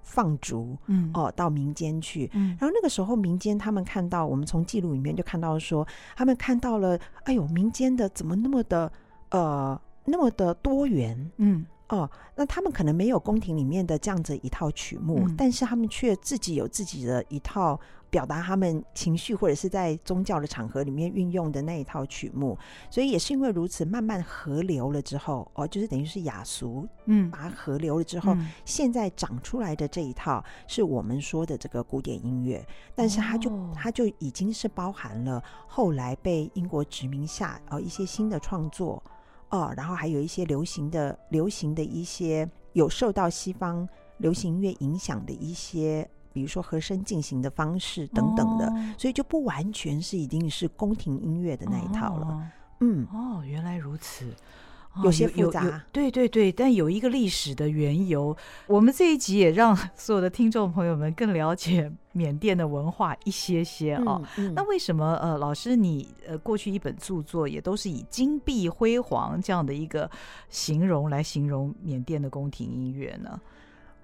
[0.06, 8.92] 放逐，嗯，哦，到民间去，嗯，然后那个时候民间他们看到，我们从记录里面就看到说，他们看到了，哎呦，民间的怎么那么的，
[9.30, 11.66] 呃，那么的多元，嗯。
[11.88, 17.80] 哦，那他们可能没有宫廷里面的这样子一套曲目，嗯，但是他们却自己有自己的一套
[18.14, 22.56] 表达他们情绪或者是在宗教的场合里面运用的那一套曲目。
[22.92, 39.02] 所以也是因为如此，慢慢合流了之后，哦，就是等于是雅俗，嗯，把它合流了之后，嗯，现在长出来的这一套是我们说的这个古典音乐，但是它就，哦，它就已经是包含了后来被英国殖民下哦一些新的创作。
[39.50, 52.26] 哦，然后还有一些流行的、流行的一些有受到西方流行音乐影响的一些，比如说和声进行的方式等等的，哦、所以就不完全是一定是宫廷音乐的那一套了。
[52.26, 52.44] 哦、
[52.82, 54.26] 嗯，哦，原来如此。
[55.04, 58.38] 有些复杂，哦，对对对，但有一个历史的缘由。
[58.68, 64.54] 我们这一集也让 所有的听众朋友们更了解缅甸的文化一些些啊，哦嗯嗯。
[64.54, 70.08] 那为什么呃，老师你呃过去一本著作也都是以金碧辉煌这样的一个
[70.50, 73.42] 形容来形容缅甸的宫廷音乐呢？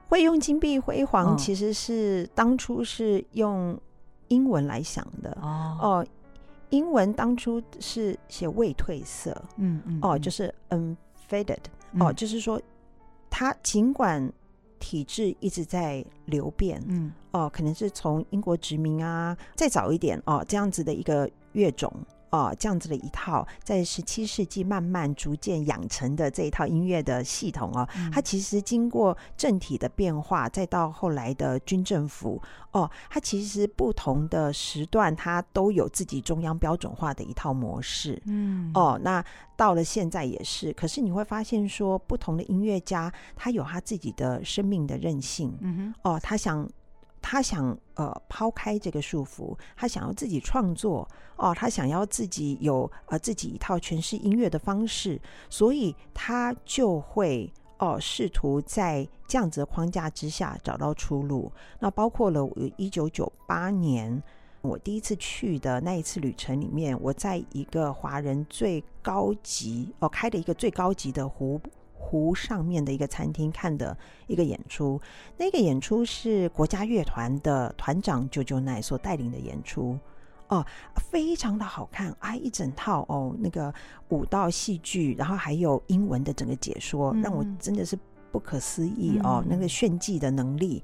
[0.09, 3.79] 会用金碧辉煌，其实是当初是用
[4.27, 5.77] 英文来想的哦。
[5.79, 6.07] 哦
[6.71, 11.57] 英文当初是写未褪色，嗯嗯，哦，就是 unfaded，
[11.99, 12.61] 哦，就是说，
[13.27, 14.31] 它尽管
[14.79, 21.91] 体制一直在流变，嗯，哦，可能是从英国殖民啊，再早一点哦，这样子的一个乐种。
[22.31, 38.21] 哦，这样子的一套在十七世纪慢慢逐渐养成的这一套音乐的系统哦，嗯，它其实经过政体的变化，再到后来的军政府哦，它其实不同的时段它都有自己中央标准化的一套模式。
[38.25, 39.23] 嗯，哦，那
[39.55, 45.57] 到了现在也是，可是你会发现说，不同的音乐家他有他自己的生命的韧性。
[45.61, 46.69] 嗯哼，哦，他想。
[47.21, 61.51] 他想呃抛开这个束缚，他想要自己创作哦，他想要自己有呃自己一套诠释音乐的方式，所以他就会哦试图在这样子的框架之下找到出路。
[61.79, 64.21] 那包括了我一九九八年
[64.61, 71.59] 我第一次去的那一次旅程里面，我在一个华人最高级哦开的一个最高级的湖。
[72.01, 74.99] 湖上面的一个餐厅看的一个演出，
[75.37, 79.99] 那个演出是国家乐团的团长舅舅奈所带领的演出。
[80.47, 80.65] 哦，
[81.11, 83.71] 非常的好看啊，一整套哦，那个
[84.07, 87.95] 舞蹈戏剧，然后还有英文的整个解说，让我真的是
[88.31, 90.83] 不可思议哦，那个炫技的能力，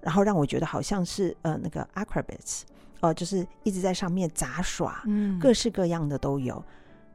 [0.00, 2.62] 然后让我觉得好像是呃那个 acrobats
[3.00, 6.64] 哦，就是一直在上面杂耍，嗯，各式各样的都有。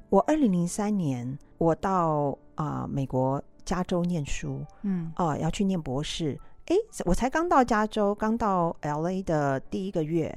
[0.10, 2.38] 我二零零三年我到。
[2.56, 6.40] 啊、呃，美国加州念书，嗯，哦、呃，要去念博士。
[6.68, 10.28] 哎，我才刚到加州，刚到 LA 的第一个月，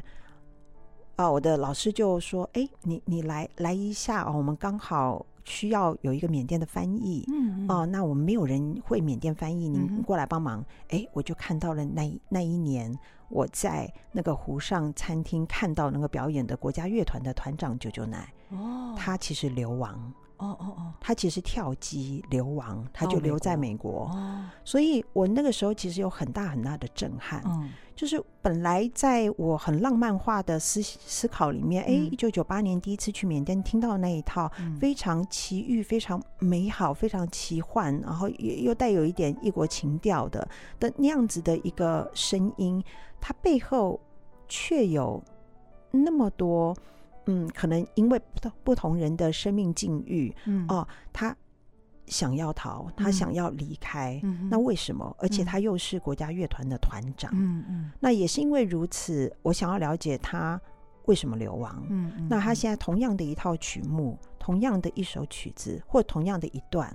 [1.16, 12.96] 啊、呃，我的老师就说：“哎，你你来来一下哦，我们刚好需要有一个缅甸的翻译，嗯，哦、呃，那我们没有人会缅甸翻译，您过来帮忙。”哎、嗯，我就看到了那那一年
[13.28, 18.32] 我在那个湖上餐厅看到那个表演的国家乐团的团长九九奶。
[18.50, 20.10] 哦，他其实流亡。
[20.38, 24.10] 哦哦哦，他其实跳机流亡，他就留在美国。
[24.12, 27.42] 哦，所以我那个时候其实有很大很大的震撼。
[27.46, 40.46] 嗯，就是本来在我很浪漫化的思思考里面，哎、嗯，一九九八年第一次去缅甸听到那一套非常奇遇、非常美好、非常奇幻，然后又又带有一点异国情调的
[40.80, 42.82] 的那样子的一个声音，
[43.20, 44.00] 它背后
[44.48, 45.22] 却有
[45.90, 46.76] 那么多。
[47.26, 50.64] 嗯，可能因为不不同人的生命境遇，嗯。
[50.68, 51.34] 哦，他
[52.06, 55.16] 想要逃，他想要离开，嗯，那为什么？
[55.18, 60.60] 而且他又是国家乐团的团长，嗯嗯，那也是因为如此，我想要了解他
[61.06, 66.94] 为什么流亡，嗯嗯，那他现在同样的一套曲目，同样的一首曲子，或同样的一段，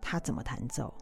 [0.00, 0.92] 他怎么弹奏？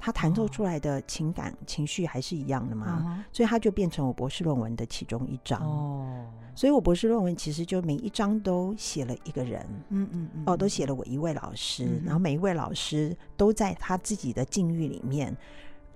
[0.00, 3.02] 他弹奏出来的情感、哦、情绪还是一样的嘛？
[3.04, 5.60] 嗯、所以他就变成我博士论文的其中一章。
[5.60, 15.36] 哦，所以我博士论文其实就每一章都写了一个人，嗯嗯嗯，哦，都写了我一位老师，嗯、然后每一位老师都在他自己的境遇里面，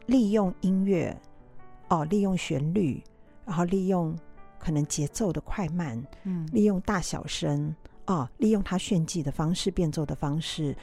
[0.06, 1.18] 利用音乐，
[1.88, 3.02] 哦，利用旋律，
[3.46, 4.14] 然后利用
[4.58, 7.74] 可能节奏的快慢，嗯，利用大小声，
[8.06, 10.76] 哦，利用他炫技的方式、变奏的方式。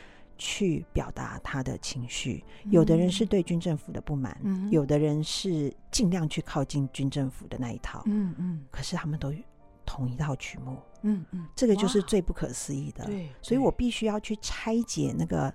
[0.43, 8.65] 去表达他的情绪，有的人是对军政府的不满，嗯，有的人是尽量去靠近军政府的那一套，嗯嗯。
[8.71, 9.31] 可是他们都
[9.85, 13.05] 同一套曲目，嗯嗯，这个就是最不可思议的。
[13.05, 15.53] 对，所以我必须要去拆解那个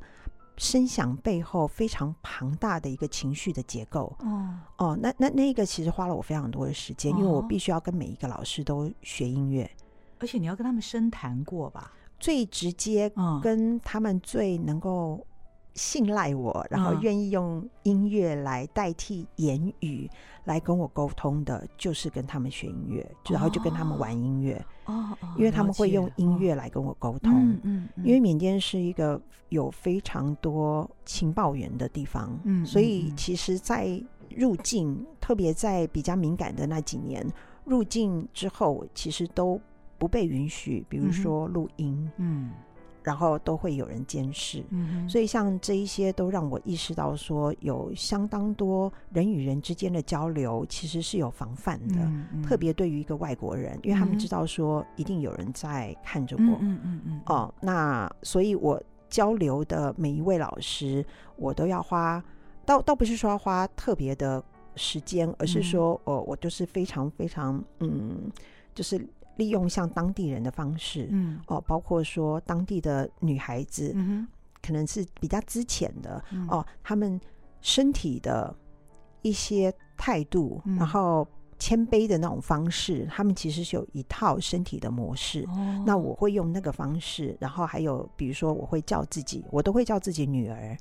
[0.57, 4.17] 声响背后非常庞大的一个情绪的结构。
[4.21, 9.69] 哦哦，那那那个其实花了我非常多的时间，因为我必须要跟每一个老师都学音乐，
[10.21, 11.93] 而且你要跟他们深谈过吧。
[12.19, 13.13] 最直接
[13.43, 15.25] 跟他们最能够
[15.75, 20.11] 信赖我，嗯、然后愿意用音乐来代替言语
[20.45, 24.65] 来跟我沟通的，就是跟他们学音乐，哦、然后就跟他们玩音乐。
[24.87, 27.33] 哦，因为他们会用音乐来跟我沟通。
[27.33, 32.39] 嗯嗯，因为缅甸是一个有非常多情报员的地方。
[32.45, 37.27] 嗯，所以其实，在入境，特别在比较敏感的那几年，
[37.65, 39.61] 入境之后，其实都。
[39.99, 42.51] 不被允许，比如说录音，嗯，
[43.03, 61.05] 然后都会有人监视，嗯，所以像这一些都让我意识到说，有相当多人与人之间的交流其实是有防范的，嗯嗯、特别对于一个外国人，因为他们知道说一定有人在看着我，嗯嗯嗯，嗯哦，那所以我交流的每一位老师，
[61.37, 62.21] 我都要花，
[62.65, 64.43] 倒倒不是说要花特别的
[64.75, 68.31] 时间，而是说，哦，我就是非常非常，嗯，
[68.75, 69.01] 就是。
[69.37, 74.27] 利用像当地人的方式，嗯，哦，包括说当地的女孩子，嗯，
[74.63, 77.21] 可能是比较之前的，嗯，哦，他们
[77.61, 78.55] 身体的
[79.23, 81.27] 一些态度，嗯，然后
[81.59, 85.45] 谦卑的那种方式，他们其实是有一套身体的模式。
[85.49, 90.77] 哦，那我会用那个方式，然后还有比如说我会叫自己，我都会叫自己女儿，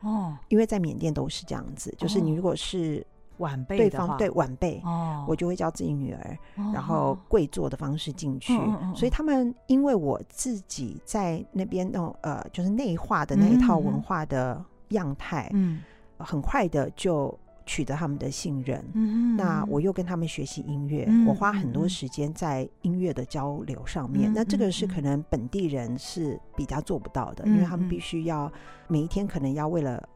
[0.00, 3.06] 哦，因为在缅甸都是这样子，就是你如果是。
[3.40, 15.80] 晚辈对方对晚辈，哦，我就会叫自己女儿，哦、然后跪坐的方式进去，哦、所以他们因为我自己在那边那种呃，就是内化的那一套文化的样态，嗯，
[16.18, 18.84] 很快的就取得他们的信任。
[18.92, 24.30] 嗯，那我又跟他们学习音乐，嗯、我花很多时间在音乐的交流上面。
[24.30, 28.52] 嗯、那这个是可能本地人是比较做不到的，嗯、因为他们必须要
[28.86, 30.06] 每一天可能要为了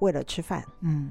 [0.00, 1.10] 为了吃饭，嗯。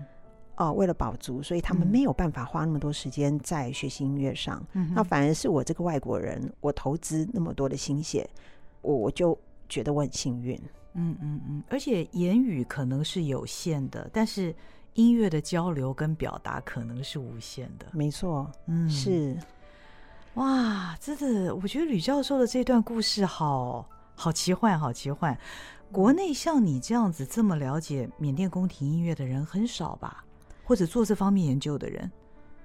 [0.59, 4.61] 哦，为了保足，所以他们没有办法花那么多时间在学习音乐上。
[4.73, 8.29] 嗯，那反而是我这个外国人，我投资那么多的心血，
[8.81, 9.37] 我我就
[9.69, 10.59] 觉得我很幸运。
[10.95, 14.53] 嗯嗯嗯，而且言语可能是有限的，但是
[14.95, 17.85] 音乐的交流跟表达可能是无限的。
[17.93, 19.37] 没错，嗯，是。
[20.33, 25.37] 哇，真的，我觉得吕教授的这段故事好好奇幻，好奇幻。
[25.89, 30.25] 国内像你这样子这么了解缅甸宫廷音乐的人很少吧？
[30.69, 32.11] 或者做这方面研究的人，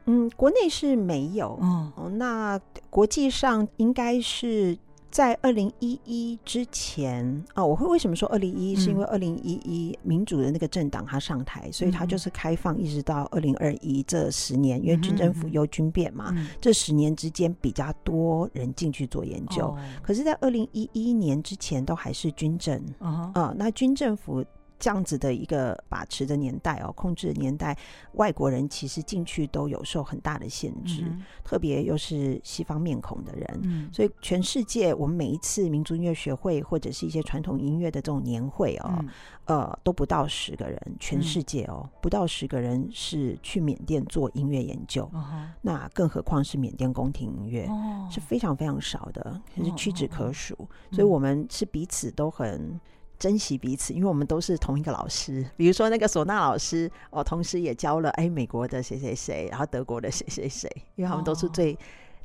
[0.05, 4.77] 嗯，国内是没有，嗯，那国际上应该是
[5.11, 7.65] 在二零一一之前啊。
[7.65, 8.77] 我会为什么说二零一一？
[8.77, 19.69] 是因为二零一一民主的那个政党他上台，嗯，所以他就是开放一直到二零二一这十年，因为军政府有军变嘛，嗯，这十年之间比较多人进去做研究。
[19.69, 24.45] 哦，可是，在二零一一年之前都还是军政，嗯，啊，那军政府。
[24.79, 27.77] 这样子的一个把持的年代哦，控制的年代，
[28.15, 39.09] 外国人其实进去都有受很大的限制，嗯、特别又是西方面孔的人，嗯、所以全世界我们每一次民族音乐学会或者是一些传统音乐的这种年会哦，嗯、
[39.47, 50.55] 呃，都不到十个人，全世界哦，嗯、不到十个人是去缅甸做音乐研究，哦、那更何况是缅甸宫廷音乐，哦、是非常非常少的，是屈指可数，
[50.91, 52.79] 所以我们是彼此都很。
[53.25, 55.43] 珍惜彼此，因为我们都是同一个老师。
[55.57, 61.77] 比如说那个唢呐老师，哦，同时也教了哎美国的谁谁谁，然后德国的谁谁谁，因为他们都是最、哦、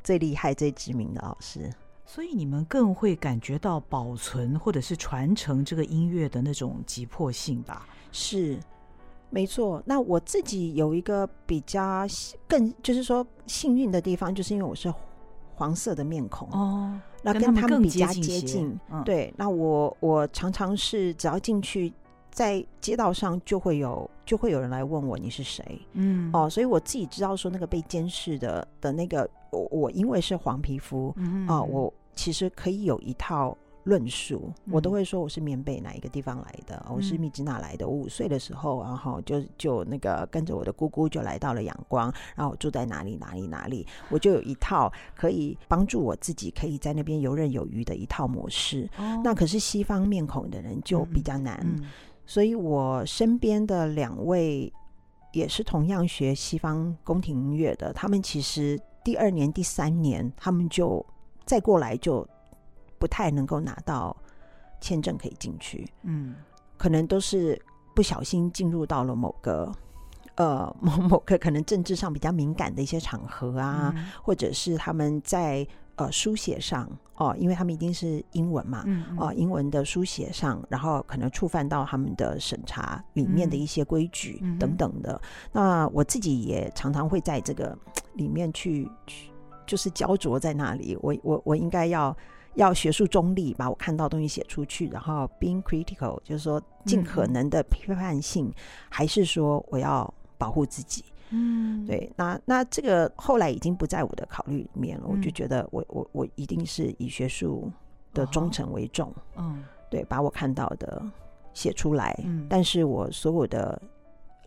[0.03, 1.71] 最厉害、最知名的老师。
[2.05, 7.87] 所以你们更会感觉到保存或者是传承这个音乐的那种急迫性吧？
[8.11, 8.59] 是，
[9.29, 9.81] 没错。
[9.85, 12.05] 那我自己有一个比较
[12.45, 14.93] 更就是说幸运的地方，就是因为我是。
[15.55, 18.77] 黄色的面孔哦，那跟他们比较接近。
[18.91, 21.91] 嗯、对，那我我常常是只要进去，
[22.31, 25.63] 在街道上就会有就会有人来问我你是谁？
[25.93, 33.57] 嗯，哦，所以我自己知道说那个被监视的的那个我我因为是黄皮肤，嗯啊、呃，我其实可以有一套。
[33.83, 37.87] 论述，我都会说我是缅北哪一个地方来的，嗯、我是密支那来的。
[37.87, 48.87] 我五岁的时候，然后就就那个跟着我的姑姑就来到了阳光，然后我住在哪里哪里哪里，我就有一套可以帮助我自己可以在那边游刃有余的一套模式。
[48.97, 51.85] 哦、那可是西方面孔的人就比较难，嗯嗯、
[52.25, 54.71] 所以我身边的两位
[55.31, 61.03] 也是同样学西方宫廷音乐的，他们其实第二年、第三年，他们就
[61.45, 62.27] 再过来就。
[62.99, 64.15] 不太能够拿到
[64.81, 66.35] 签证可以进去，嗯，
[66.77, 67.59] 可能都是
[67.95, 69.71] 不小心进入到了某个
[70.35, 78.85] 呃某某个可能政治上比较敏感的一些场合啊，嗯、或者是他们在呃书写上哦，因为他们一定是英文嘛，
[79.17, 85.19] 哦，英文的书写上，然后可能触犯到他们的审查里面的一些规矩等等的。
[85.51, 87.77] 那我自己也常常会在这个
[88.15, 89.29] 里面去去，
[89.67, 92.15] 就是焦灼在那里，我我我应该要。
[92.59, 98.53] 要学术中立，把我看到的东西写出去，然后 being critical，就是说尽可能的批判性，嗯、
[98.89, 101.05] 还是说我要保护自己？
[101.29, 102.11] 嗯，对。
[102.17, 105.05] 那那这个后来已经不在我的考虑里面了。
[105.07, 107.71] 嗯、我就觉得我我我一定是以学术
[108.13, 109.13] 的忠诚为重。
[109.37, 111.01] 嗯，对，把我看到的
[111.53, 112.13] 写出来。
[112.25, 113.81] 嗯，但是我所有的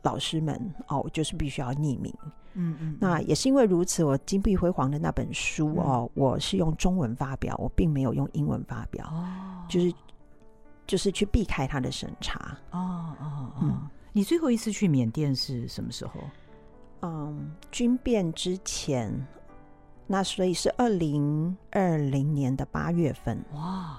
[0.03, 2.13] 老师们哦，就是必须要匿名。
[2.55, 9.95] 嗯嗯，那也是因为如此，我金碧辉煌的那本书哦，嗯、我是用中文发表，我并没有用英文发表，哦，就是
[10.87, 12.59] 就是去避开他的审查。
[12.73, 16.13] 哦哦哦，嗯，你最后一次去缅甸是什么时候？
[17.01, 19.27] 嗯，军变之前，
[20.07, 23.43] 那所以是二零二零年的八月份。
[23.55, 23.99] 哇，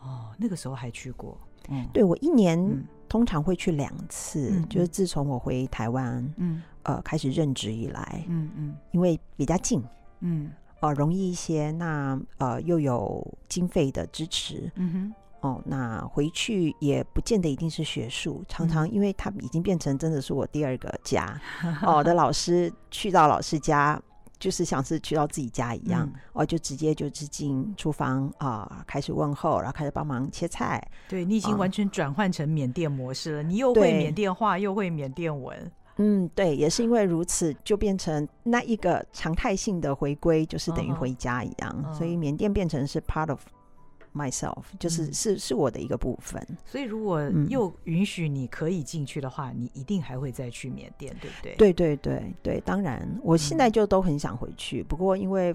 [0.00, 1.36] 哦，那个时候还去过。
[1.68, 2.58] 嗯，对，我一年。
[2.58, 2.84] 嗯。
[3.10, 9.82] 通常会去两次，嗯、就是自从我回台湾，嗯，呃，开始任职以来，嗯嗯，因为比较近，
[10.20, 10.50] 嗯，
[10.80, 14.92] 呃，容易一些，那呃又有经费的支持，嗯
[15.40, 21.40] 哼，哦，那回去也不见得一定是学术，常常因为他已经变成真的是我第二个家，
[21.82, 23.98] 哦，我的老师去到老师家。
[24.38, 30.82] 就是像是去到自己家一样，嗯、哦，就直接就是进厨房啊、呃，开始问候，然后开始帮忙切菜。
[31.08, 35.72] 对，你已经完全转换成缅甸模式了，嗯、你又会缅甸话，又会缅甸文。
[35.96, 43.40] 嗯，对，也是因为如此，就变成那一个常态性的回归，就是等于回家一样，嗯、所以缅甸变成是 part of。
[44.14, 51.54] Myself 就是是是我的一个部分，所以如果又允许你可以进去的话，嗯、你一定还会再去缅甸，对不对？
[51.56, 55.54] 对对对对，当然，我现在就都很想回去，嗯、不过因为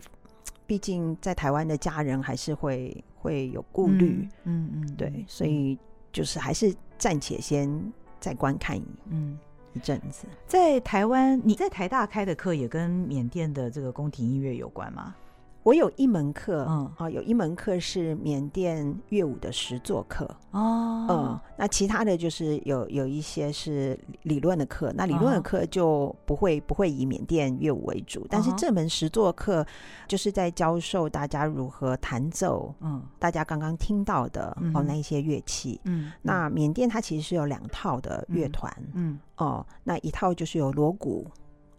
[0.65, 4.95] 毕竟在台湾的家人还是会会有顾虑，嗯嗯，嗯。
[4.95, 5.77] 对，所以
[6.11, 9.37] 就是还是暂且先再观看一嗯。
[9.75, 10.27] 一阵子。
[10.45, 15.15] 在台湾，你在台大开的课也跟缅甸的这个宫廷音乐有关吗？
[15.64, 29.66] 我有一门课，嗯，啊，有一门课是缅甸乐舞的实作课，哦，嗯，那其他的就是有有一些是理论的课，那理论的课就不会不会以缅甸乐舞为主，但是这门实作课
[30.05, 41.26] 就是在教授大家如何弹奏，嗯，大家刚刚听到的哦那一些乐器，嗯，那缅甸它其实是有两套的乐团，嗯，哦，那一套就是有锣鼓，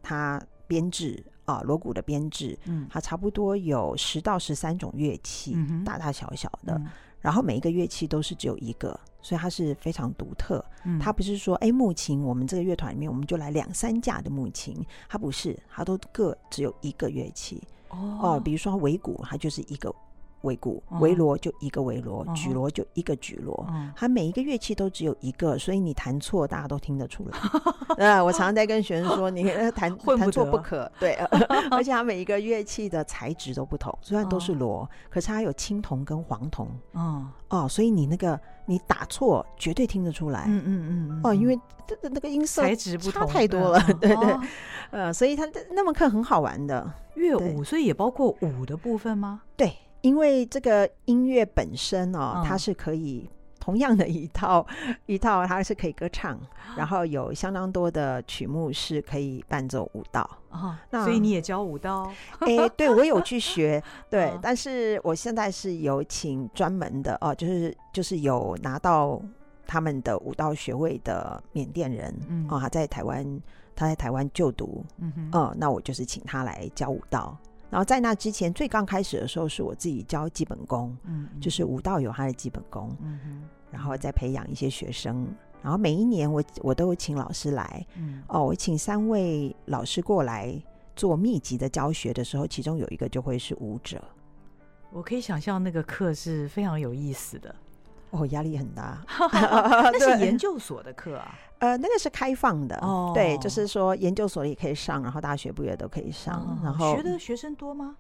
[0.03, 1.23] 它编制。
[1.45, 6.87] 啊，锣鼓的编制，嗯，它差不多有十到十三种乐器，嗯、大大小小的，嗯、
[7.21, 10.65] 然后每一个乐器都是只有一个，所以它是非常独特。
[10.85, 17.63] 嗯、它不是说，哎，木琴，我们这个乐团里面我们就来两三架的木琴，它不是，它都各只有一个乐器。
[17.91, 19.95] 哦，哦，比如说尾鼓，它就是一个
[20.45, 23.67] 尾鼓，围锣就一个围锣，举锣就一个举锣。
[23.97, 27.39] 它每一个乐器都只有一个，所以你弹错，大家都听得出来。
[28.07, 30.91] 啊，我常常在跟学生说，你弹 弹错不可。
[31.01, 31.15] 对，
[31.71, 36.69] 而且它每一个乐器的材质都不同，虽然都是锣，可是它有青铜跟黄铜。
[36.93, 40.45] 哦哦，所以你那个你打错，绝对听得出来。
[40.49, 43.81] 嗯嗯嗯哦，因为这那个音色材质不同，差太多了。
[44.01, 44.37] 对对，
[44.91, 49.43] 呃，所以它那门课很好玩的乐舞，所以也包括舞的部分吗？
[49.57, 49.73] 对。
[50.05, 53.27] 因为这个音乐本身哦，它是可以
[53.59, 54.65] 同样的一套
[55.07, 56.39] 一套，它是可以歌唱，
[56.77, 60.79] 然后有相当多的曲目是可以伴奏舞蹈啊。
[60.91, 62.13] 那所以你也教舞蹈？
[62.41, 69.19] 哎，对，我有去学， 对，但是我现在是有请专门的哦，就是就是有拿到
[69.67, 73.25] 他们的舞蹈学位的缅甸人，嗯，哦，他在台湾，
[73.75, 77.35] 他在台湾就读，嗯哼，嗯，那我就是请他来教舞蹈。
[77.75, 85.27] 然后在那之前，最刚开始的时候，是我自己教基本功，嗯，就是舞蹈有它的基本功，嗯哼，然后再培养一些学生。
[85.61, 90.55] 然后每一年我我都有请老师来，嗯，哦，我请三位老师过来
[90.95, 94.01] 做密集的教学的时候，其中有一个就会是舞者。
[94.93, 97.53] 我可以想象那个课是非常有意思的，
[98.15, 98.99] 哦，压力很大，
[99.93, 101.35] 那是研究所的课啊。
[101.59, 106.35] 呃，那个是开放的，哦、对，就是说研究所也可以上，然后大学部也都可以上。
[106.35, 107.97] 哦、然后学的学生多吗？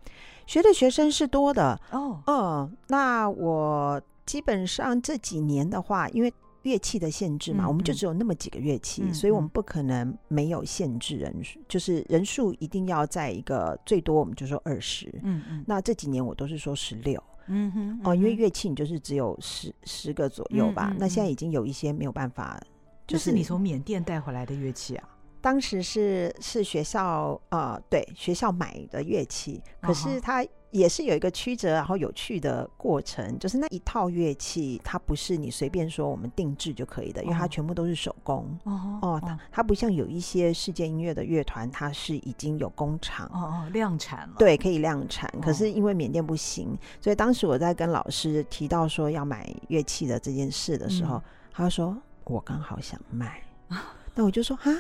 [0.46, 1.80] 学的学生是多的。
[1.90, 6.32] 哦，嗯，那我基本上这几年的话，因为
[6.64, 15.08] 乐器的限制嘛，嗯、我们就只有那么几个乐器，嗯、所以我们不可能没有限制人数，嗯、就是人数一定要在一个最多，我们就说二十。
[15.22, 15.64] 嗯嗯。
[15.66, 17.22] 那这几年我都是说十六。
[17.46, 18.00] 嗯哼。
[18.04, 20.94] 哦，因为乐器你就是只有十十个左右吧？
[20.98, 22.60] 那现在已经有一些没有办法。
[23.06, 25.08] 就是你从缅甸带回来的乐器啊？
[25.45, 33.38] 当时是是学校呃，对，学校买的乐器，可是它也是有一个曲折然后有趣的过程。
[33.38, 38.59] 就是那一套乐器，它不是你随便说我们定制就可以的，因为它全部都是手工。
[38.64, 45.30] 哦哦，它它不像有一些世界音乐的乐团，它是已经有工厂哦哦量产了，对，可以量产。
[45.42, 51.22] 可是因为缅甸不行，所以当时我在跟老师提到说要买乐器的这件事的时候，
[51.53, 51.95] 他说。
[52.26, 53.42] 我刚好想卖，
[54.16, 54.70] 那我就说哈，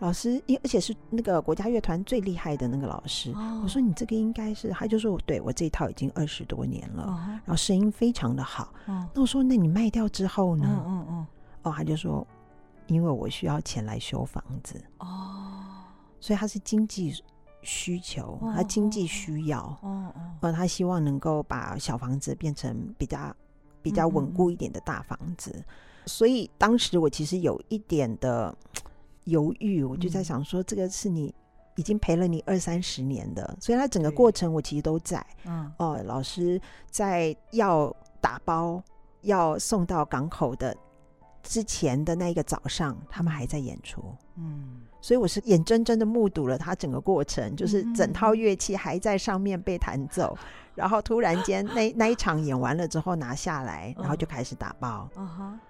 [0.00, 3.32] 老师，因而且是那个国家乐团最厉害的那个老师，
[3.62, 7.04] 我说你这个应该是，他就说对，我这一套已经二十多年了，
[7.44, 8.72] 然后声音非常的好。
[8.86, 10.82] 那我说那你卖掉之后呢？
[10.86, 11.26] 嗯嗯
[11.62, 12.26] 哦，他就说
[12.86, 15.62] 因为我需要钱来修房子哦，
[16.18, 17.14] 所以他是经济
[17.62, 23.36] 需求，他经济需要，哦哦，他希望能够把小房子变成比较
[23.82, 25.62] 比较稳固一点的大房子。
[26.06, 28.56] 所以当时我其实有一点的
[29.24, 31.34] 犹豫，我就在想说，这个是你
[31.76, 35.24] 已经陪了你二三十年的，所以他整个过程我其实都在。
[35.44, 36.60] 嗯，哦，老师
[36.90, 38.82] 在要打包
[39.22, 40.76] 要送到港口的
[41.42, 44.02] 之前的那一个早上，他们还在演出。
[44.36, 50.36] 嗯，所以我是眼睁睁的目睹了他整个过程，就是整套乐器还在上面被弹奏，
[50.74, 55.08] 然后突然间那那一场演完了之后拿下来，然后就开始打包。
[55.16, 55.60] 嗯哼。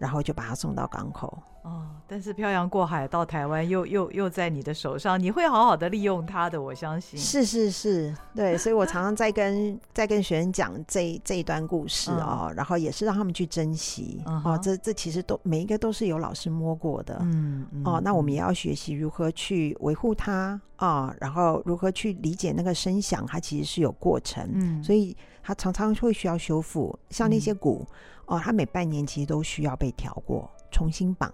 [0.00, 1.38] 然后就把它送到港口。
[1.62, 7.20] 哦，但是漂洋过海到台湾，又又又在你的手上，你会好好的利用它的，我相信。
[7.20, 14.58] 是是是，对，所以我常常在跟在跟学生讲这这一段故事哦，嗯、然后也是让他们去珍惜、嗯、哦。
[14.62, 27.86] 这这其实都每一个都是有老师摸过的，嗯，嗯哦，那我们也要学习如何去维护它啊、哦，然后如何去理解那个声响，它其实是有过程，嗯，所以它常常会需要修复，像那些鼓。
[28.30, 31.32] 嗯哦，它每半年其实都需要被调过，重新绑，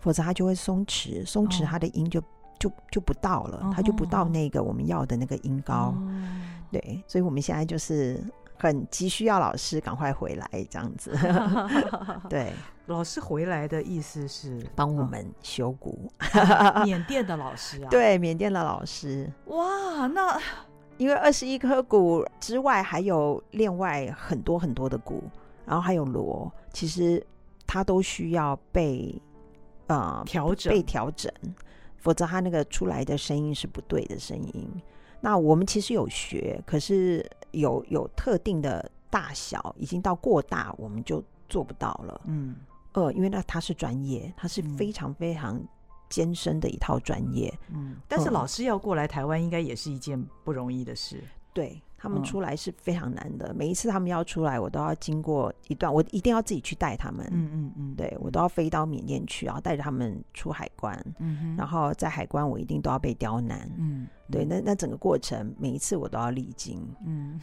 [0.00, 2.24] 否则它就会松弛，松弛它的音就、哦、
[2.58, 5.94] 就就不到了，它就不到那个我们要的那个音高。
[5.96, 5.96] 哦、
[6.70, 8.20] 对，所以我们现在就是
[8.58, 11.16] 很急需要老师赶快回来这样子。
[12.28, 12.52] 对，
[12.86, 16.10] 老师回来的意思是帮我们修鼓，
[16.84, 17.88] 缅 甸的老师啊？
[17.88, 19.30] 对，缅甸的老师。
[19.46, 20.36] 哇，那
[20.98, 25.22] 因为二十一颗鼓之外，还有另外很多很多的鼓。
[25.72, 27.26] 然后还有螺，其实
[27.66, 29.18] 它都需要被
[29.86, 31.32] 呃调整，被调整，
[31.96, 34.68] 否则它那个出来的声音是不对的声音。
[35.18, 42.20] 那我们其实有学，可是有有特定的大小，已经到过大，我们就做不到了。
[42.26, 42.56] 嗯，
[42.92, 45.58] 呃，因为那它是专业，它是非常非常
[46.10, 47.50] 艰深的一套专业。
[47.72, 51.24] 嗯，但是老师要过来台湾，应该也是一件不容易的事。
[51.54, 51.80] 对。
[52.02, 53.52] 他们出来是非常难的。
[53.52, 57.24] 嗯、每一次他们要出来，我都要经过一段，我一定要自己去带他们。
[57.30, 60.92] 嗯嗯嗯，对我都要飞到缅甸去，然后带着他们出海关。
[61.20, 63.70] 嗯，然后在海关我一定都要被刁难。
[63.78, 66.84] 嗯，对，那那整个过程每一次我都要历经。
[67.06, 67.40] 嗯，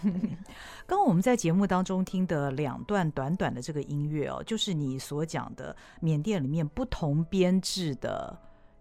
[0.85, 8.37] 刚刚我们在节目当中听的两段短短的这个音乐哦，就是你所讲的缅甸里面不同编制的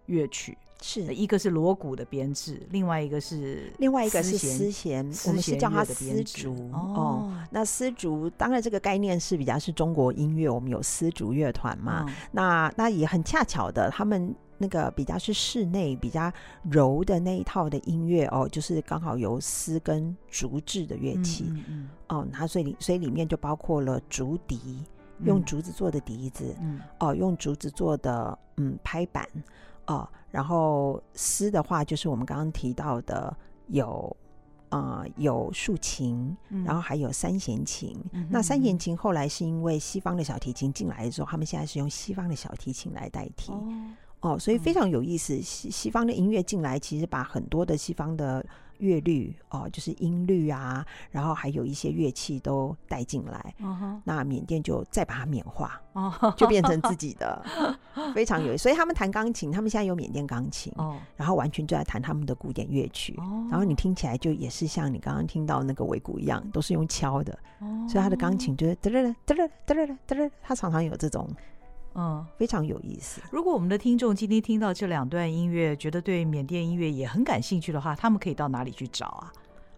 [0.06, 0.58] 乐曲。
[0.80, 7.32] 是一个是锣鼓的编制，另外一个是另外一个是丝弦，我们是叫它丝竹哦，哦。
[7.50, 12.04] 那丝竹当然这个概念是比较是中国音乐，我们有丝竹乐团嘛。
[12.04, 16.32] 哦、那那也很恰巧的，他们那个比较是室内比较
[16.70, 21.46] 柔的那一套的音乐哦，就是刚好由丝跟竹制的乐器。
[21.48, 24.84] 嗯，嗯，嗯哦，它所以所以里面就包括了竹笛，
[25.24, 29.26] 用竹子做的笛子，嗯，哦，用竹子做的嗯拍板。
[29.88, 33.36] 哦，然后丝的话，就是我们刚刚提到的
[33.66, 34.16] 有，
[34.68, 37.94] 呃，有竖琴，嗯、然后还有三弦琴。
[38.12, 43.50] 嗯、那三弦琴后来是因为西方的小提琴进来的时候，他们现在是用西方的小提琴来代替。
[43.50, 43.64] 哦，
[44.20, 45.40] 哦，所以非常有意思。
[45.42, 48.44] 西西方的音乐进来，其实把很多的西方的。
[48.78, 53.54] 乐律哦，就是音律啊，然后还有一些乐器都带进来。
[54.04, 55.80] 那缅甸就再把它缅化，
[56.36, 57.44] 就变成自己的，
[58.14, 58.56] 非常有。
[58.56, 60.72] 所以他们弹钢琴，他们现在有缅甸钢琴，
[61.16, 63.14] 然后完全就在弹他们的古典乐曲。
[63.50, 67.38] 然后你听起来就也是像你刚刚听到那个尾鼓一样，都是用敲的。
[67.88, 71.28] 所以他的钢琴就是哒哒哒哒哒哒哒，他常常有这种。
[71.98, 73.20] 嗯，非常有意思。
[73.28, 79.32] 如果我们的听众今天听到这两段音乐，觉得对缅甸音乐也很感兴趣的话，他们可以到哪里去找啊？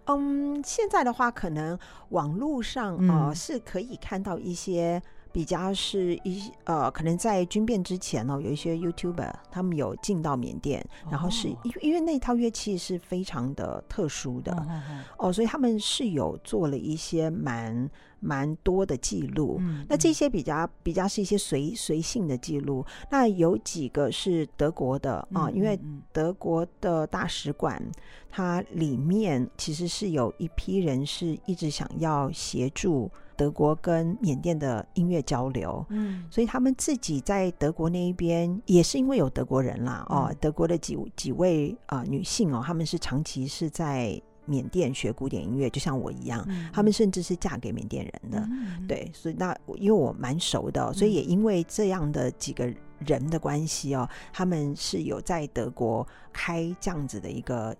[0.05, 1.79] 嗯，现在的话，可能
[2.11, 5.03] 网络上啊、呃、是可以看到一些。
[5.33, 19.59] 比较是一呃，可能在军变之前呢、哦，有一些 YouTuber 他们有进到缅甸，然后是因为因为那套乐器是非常的特殊的、嗯、哦，所以他们是有做了一些蛮蛮多的记录。
[19.61, 22.85] 嗯、那这些比较比较是一些随随性的记录。
[23.11, 25.79] 那有几个是德国的啊，嗯、因为
[26.13, 27.81] 德国的大使馆
[28.29, 33.11] 它里面其实是有一批人是一直想要协助。
[33.41, 57.75] 德国跟缅甸的音乐交流，嗯，所以他们自己在德国那一边也是因为有德国人啦，哦，嗯、德国的几几位啊、呃、女性哦，他们是长期是在缅甸学古典音乐，就像我一样，嗯、他们甚至是嫁给缅甸人的，嗯、对，所以那因为我蛮熟的，所以也因为这样的几个人的关系哦，他们是有在德国开这样子的一个，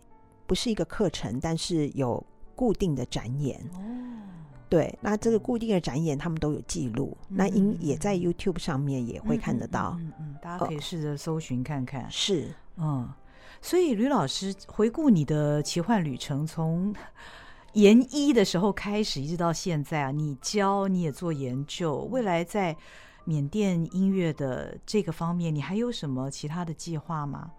[0.47, 2.25] 不是一个课程，但是有
[2.57, 3.61] 固定的展演。
[3.75, 3.81] 哦
[4.71, 12.05] 对，那这个固定的展演，他们都有记录，嗯、那应也在 YouTube 上面也会看得到，嗯嗯，嗯，嗯，大家可以试着搜寻看看。
[12.05, 13.13] 呃、是，嗯，
[13.61, 16.95] 所以吕老师回顾你的奇幻旅程，从
[17.75, 22.77] 研一的时候开始，一直到现在啊，你教你也做研究，未来在
[23.25, 27.51] 缅甸音乐的这个方面，你还有什么其他的计划吗？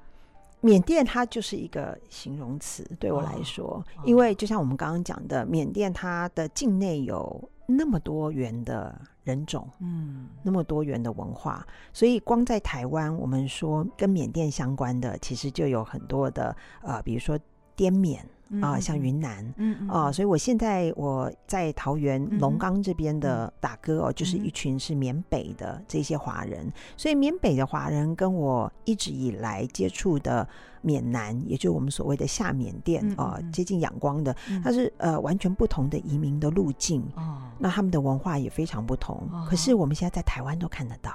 [0.61, 17.37] 缅甸它就是一个形容词，对我来说，因为就像我们刚刚讲的，缅甸它的境内有那么多元的人种，嗯，那么多元的文化，所以光在台湾，我们说跟缅甸相关的，其实就有很多的，呃，比如说
[17.75, 18.25] 滇缅。
[18.59, 30.47] 啊、呃，像云南，嗯嗯，啊、呃，所以我现在我在桃园龙岗这边的打歌哦，嗯、就是一群是缅北的这些华人，嗯、所以缅北的华人跟我一直以来接触的
[30.81, 41.13] 缅南，也就是我们所谓的下缅甸啊、呃，接近仰光的，它是呃完全不同的移民的路径，哦，那他们的文化也非常不同，哦、可是我们现在在台湾都看得到。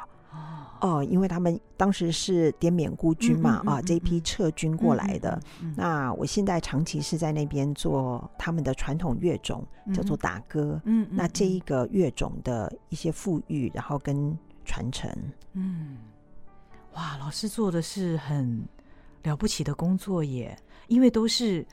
[0.80, 5.40] 哦，因为他们当时是滇缅孤军嘛，嗯嗯嗯、啊，这一批撤军过来的。
[5.74, 10.78] 那我现在长期是在那边做他们的传统乐种，嗯、叫做打歌。
[10.84, 15.10] 嗯，嗯那这一个乐种的一些富裕，然后跟传承。
[15.54, 15.96] 嗯，
[16.92, 18.62] 哇，老师做的是很
[19.22, 20.56] 了不起的工作耶，
[20.88, 21.66] 因为都是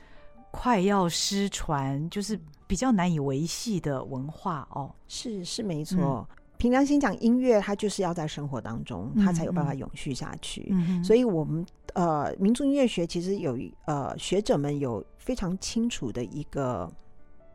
[0.50, 4.90] 快要失传，就是比较难以维系的文化哦。
[5.08, 6.26] 是是没错。
[6.54, 10.72] 嗯凭良心讲，音乐它就是要在生活当中，它才有办法永续下去。
[11.04, 16.90] 所以我们呃，民族音乐学其实有呃学者们有非常清楚的一个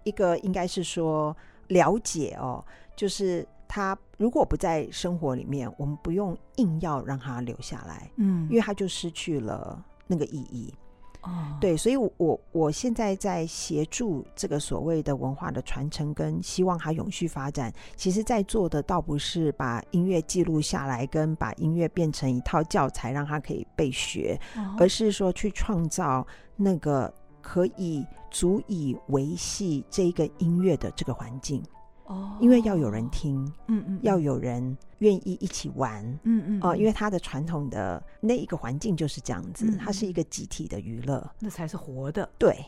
[0.04, 1.36] 一个，应该是说
[1.68, 2.64] 了解哦，
[2.96, 10.74] 就是它如果不在生活里面，我们不用硬要让它留下来，嗯，因为它就失去了那个意义。
[11.22, 17.74] 哦，对，所以我，我我现在在协助这个所谓的文化的传承，跟希望它永续发展。
[17.98, 31.62] 其实，在做的倒不是把音乐记录下来，跟把音乐变成一套教材让它可以被学，哦、而是说去创造那个可以足以维系这个音乐的这个环境。
[32.10, 42.28] 哦，因为要有人听，嗯嗯，要有人愿意一起玩，嗯嗯，哦，因为它的传统的那一个环境就是这样子，它是一个集体的娱乐，那才是活的。
[42.40, 42.66] 对，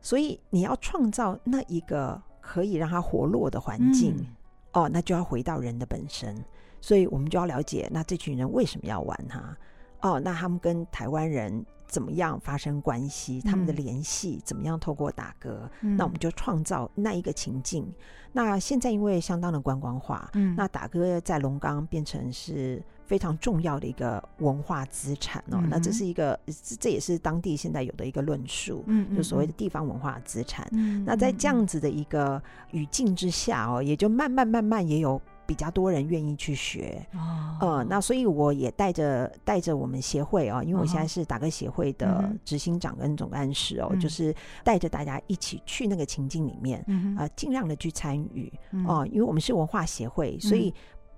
[0.00, 4.16] 所以你要创造那一个可以让它活络的环境，
[4.72, 6.42] 哦，那就要回到人的本身，
[6.80, 9.56] 所以我们就要了解，那这群人为什么要玩它？
[10.00, 11.64] 哦，那他们跟台湾人。
[11.90, 13.40] 怎么样发生关系？
[13.40, 15.66] 他们的联系怎么样透过打歌？
[15.80, 17.90] 嗯、那我们就创造那一个情境。
[18.30, 25.60] 那现在因为相当的观光化，嗯，那打歌在龙岗变成是非常重要的一个文化资产哦。
[25.62, 26.38] 嗯、那这是一个，
[26.78, 30.68] 这也是当地现在有的一个论述，嗯，就所谓的地方文化资产。
[30.72, 32.42] 嗯，那在这样子的一个
[32.72, 35.18] 语境之下哦，也就慢慢慢慢也有。
[35.48, 46.80] 比较多人愿意去学，哦、呃，那所以我也带着带着我们协会哦，因为我现在是打歌协会的执行长跟总干事哦，嗯、就是带着大家一起去那个情境里面，
[47.16, 48.52] 啊、呃，尽量的去参与
[48.86, 50.74] 哦、呃，因为我们是文化协会，所以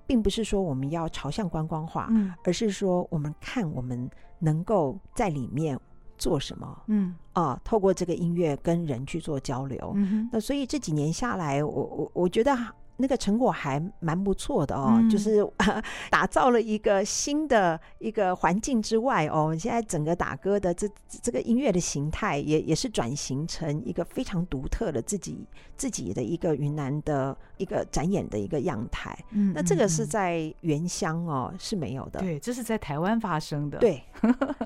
[0.06, 4.08] 并不是说我们要朝向观光化，嗯、而是说我们看我们
[4.38, 5.76] 能够在里面
[6.16, 7.16] 做什么，嗯。
[7.32, 12.56] 啊、呃，透过这个音乐跟人去做交流，嗯、那所以这几年下来，我我我觉得。
[13.00, 15.46] 那个成果还蛮不错的哦，嗯、就是
[16.10, 20.88] 打造了一个新的一个环境之外哦，现在整个打歌的这
[21.22, 25.46] 这个音乐的形态也也是转型成一个非常独特的自己
[25.76, 29.18] 自己的一个云南的一个展演的一个样态。
[29.30, 34.02] 嗯，那这个是在原乡哦是没有的，对，这是在台湾发生的，对，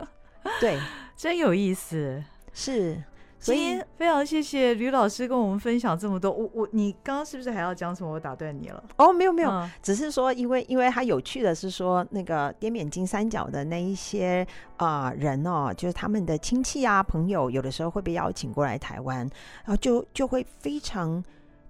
[0.61, 0.78] 对，
[1.16, 2.22] 真有意思，
[2.53, 3.03] 是。
[3.53, 6.30] 今天非常谢谢吕老师跟我们分享这么多。
[6.30, 8.11] 我我你刚刚是不是还要讲什么？
[8.11, 8.82] 我打断你了。
[8.97, 14.47] 哦，没有没有，嗯、只是说因为因为他有趣的是说那个滇缅金三角的那一些
[14.78, 21.22] 啊、呃、人哦，就是他们的亲戚啊朋友，有的时候会被邀请过来台湾，然后就就会非常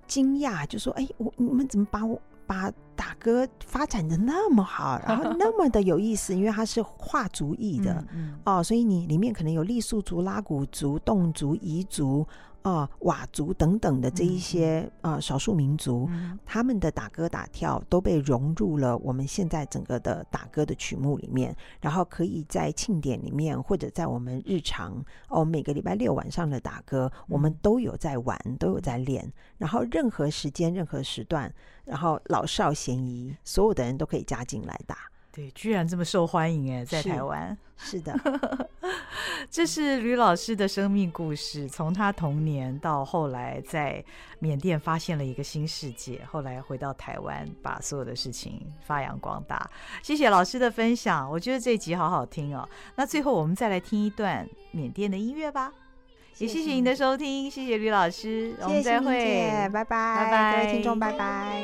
[0.07, 12.27] 惊讶，就说：“哎，我你们怎么把我？”把打歌发展的那么好，然 后那么的有意思，因为它是跨族裔的，嗯嗯、哦，所以你里面可能有傈僳族、拉祜族、侗族、彝族。
[12.65, 31.55] 啊，佤族等等的这一些啊少数民族，嗯、他们的打歌打跳都被融入了我们现在整个的打歌的曲目里面，然后可以在庆典里面或者在我们日常哦每个礼拜六晚上的打歌，我们都有在玩，都有在练，然后任何时间、任何时段，
[31.85, 34.97] 然后老少咸宜，所有的人都可以加进来打。
[35.35, 37.59] 对，居然这么受欢迎哎，在台湾。
[37.77, 38.69] 是，是的，
[39.51, 44.03] 这是吕老师的生命故事，从他童年到后来在
[44.39, 49.69] 缅甸发现了一个新世界，后来回到台湾，把所有的事情发扬光大。
[50.05, 52.69] 谢谢老师的分享，我觉得这一集好好听哦。
[52.95, 55.73] 那最后我们再来听一段缅甸的音乐吧。
[56.39, 61.63] 也谢谢您的收听，谢谢吕老师，我们再会，谢谢拜拜，拜拜，各位听众，拜拜。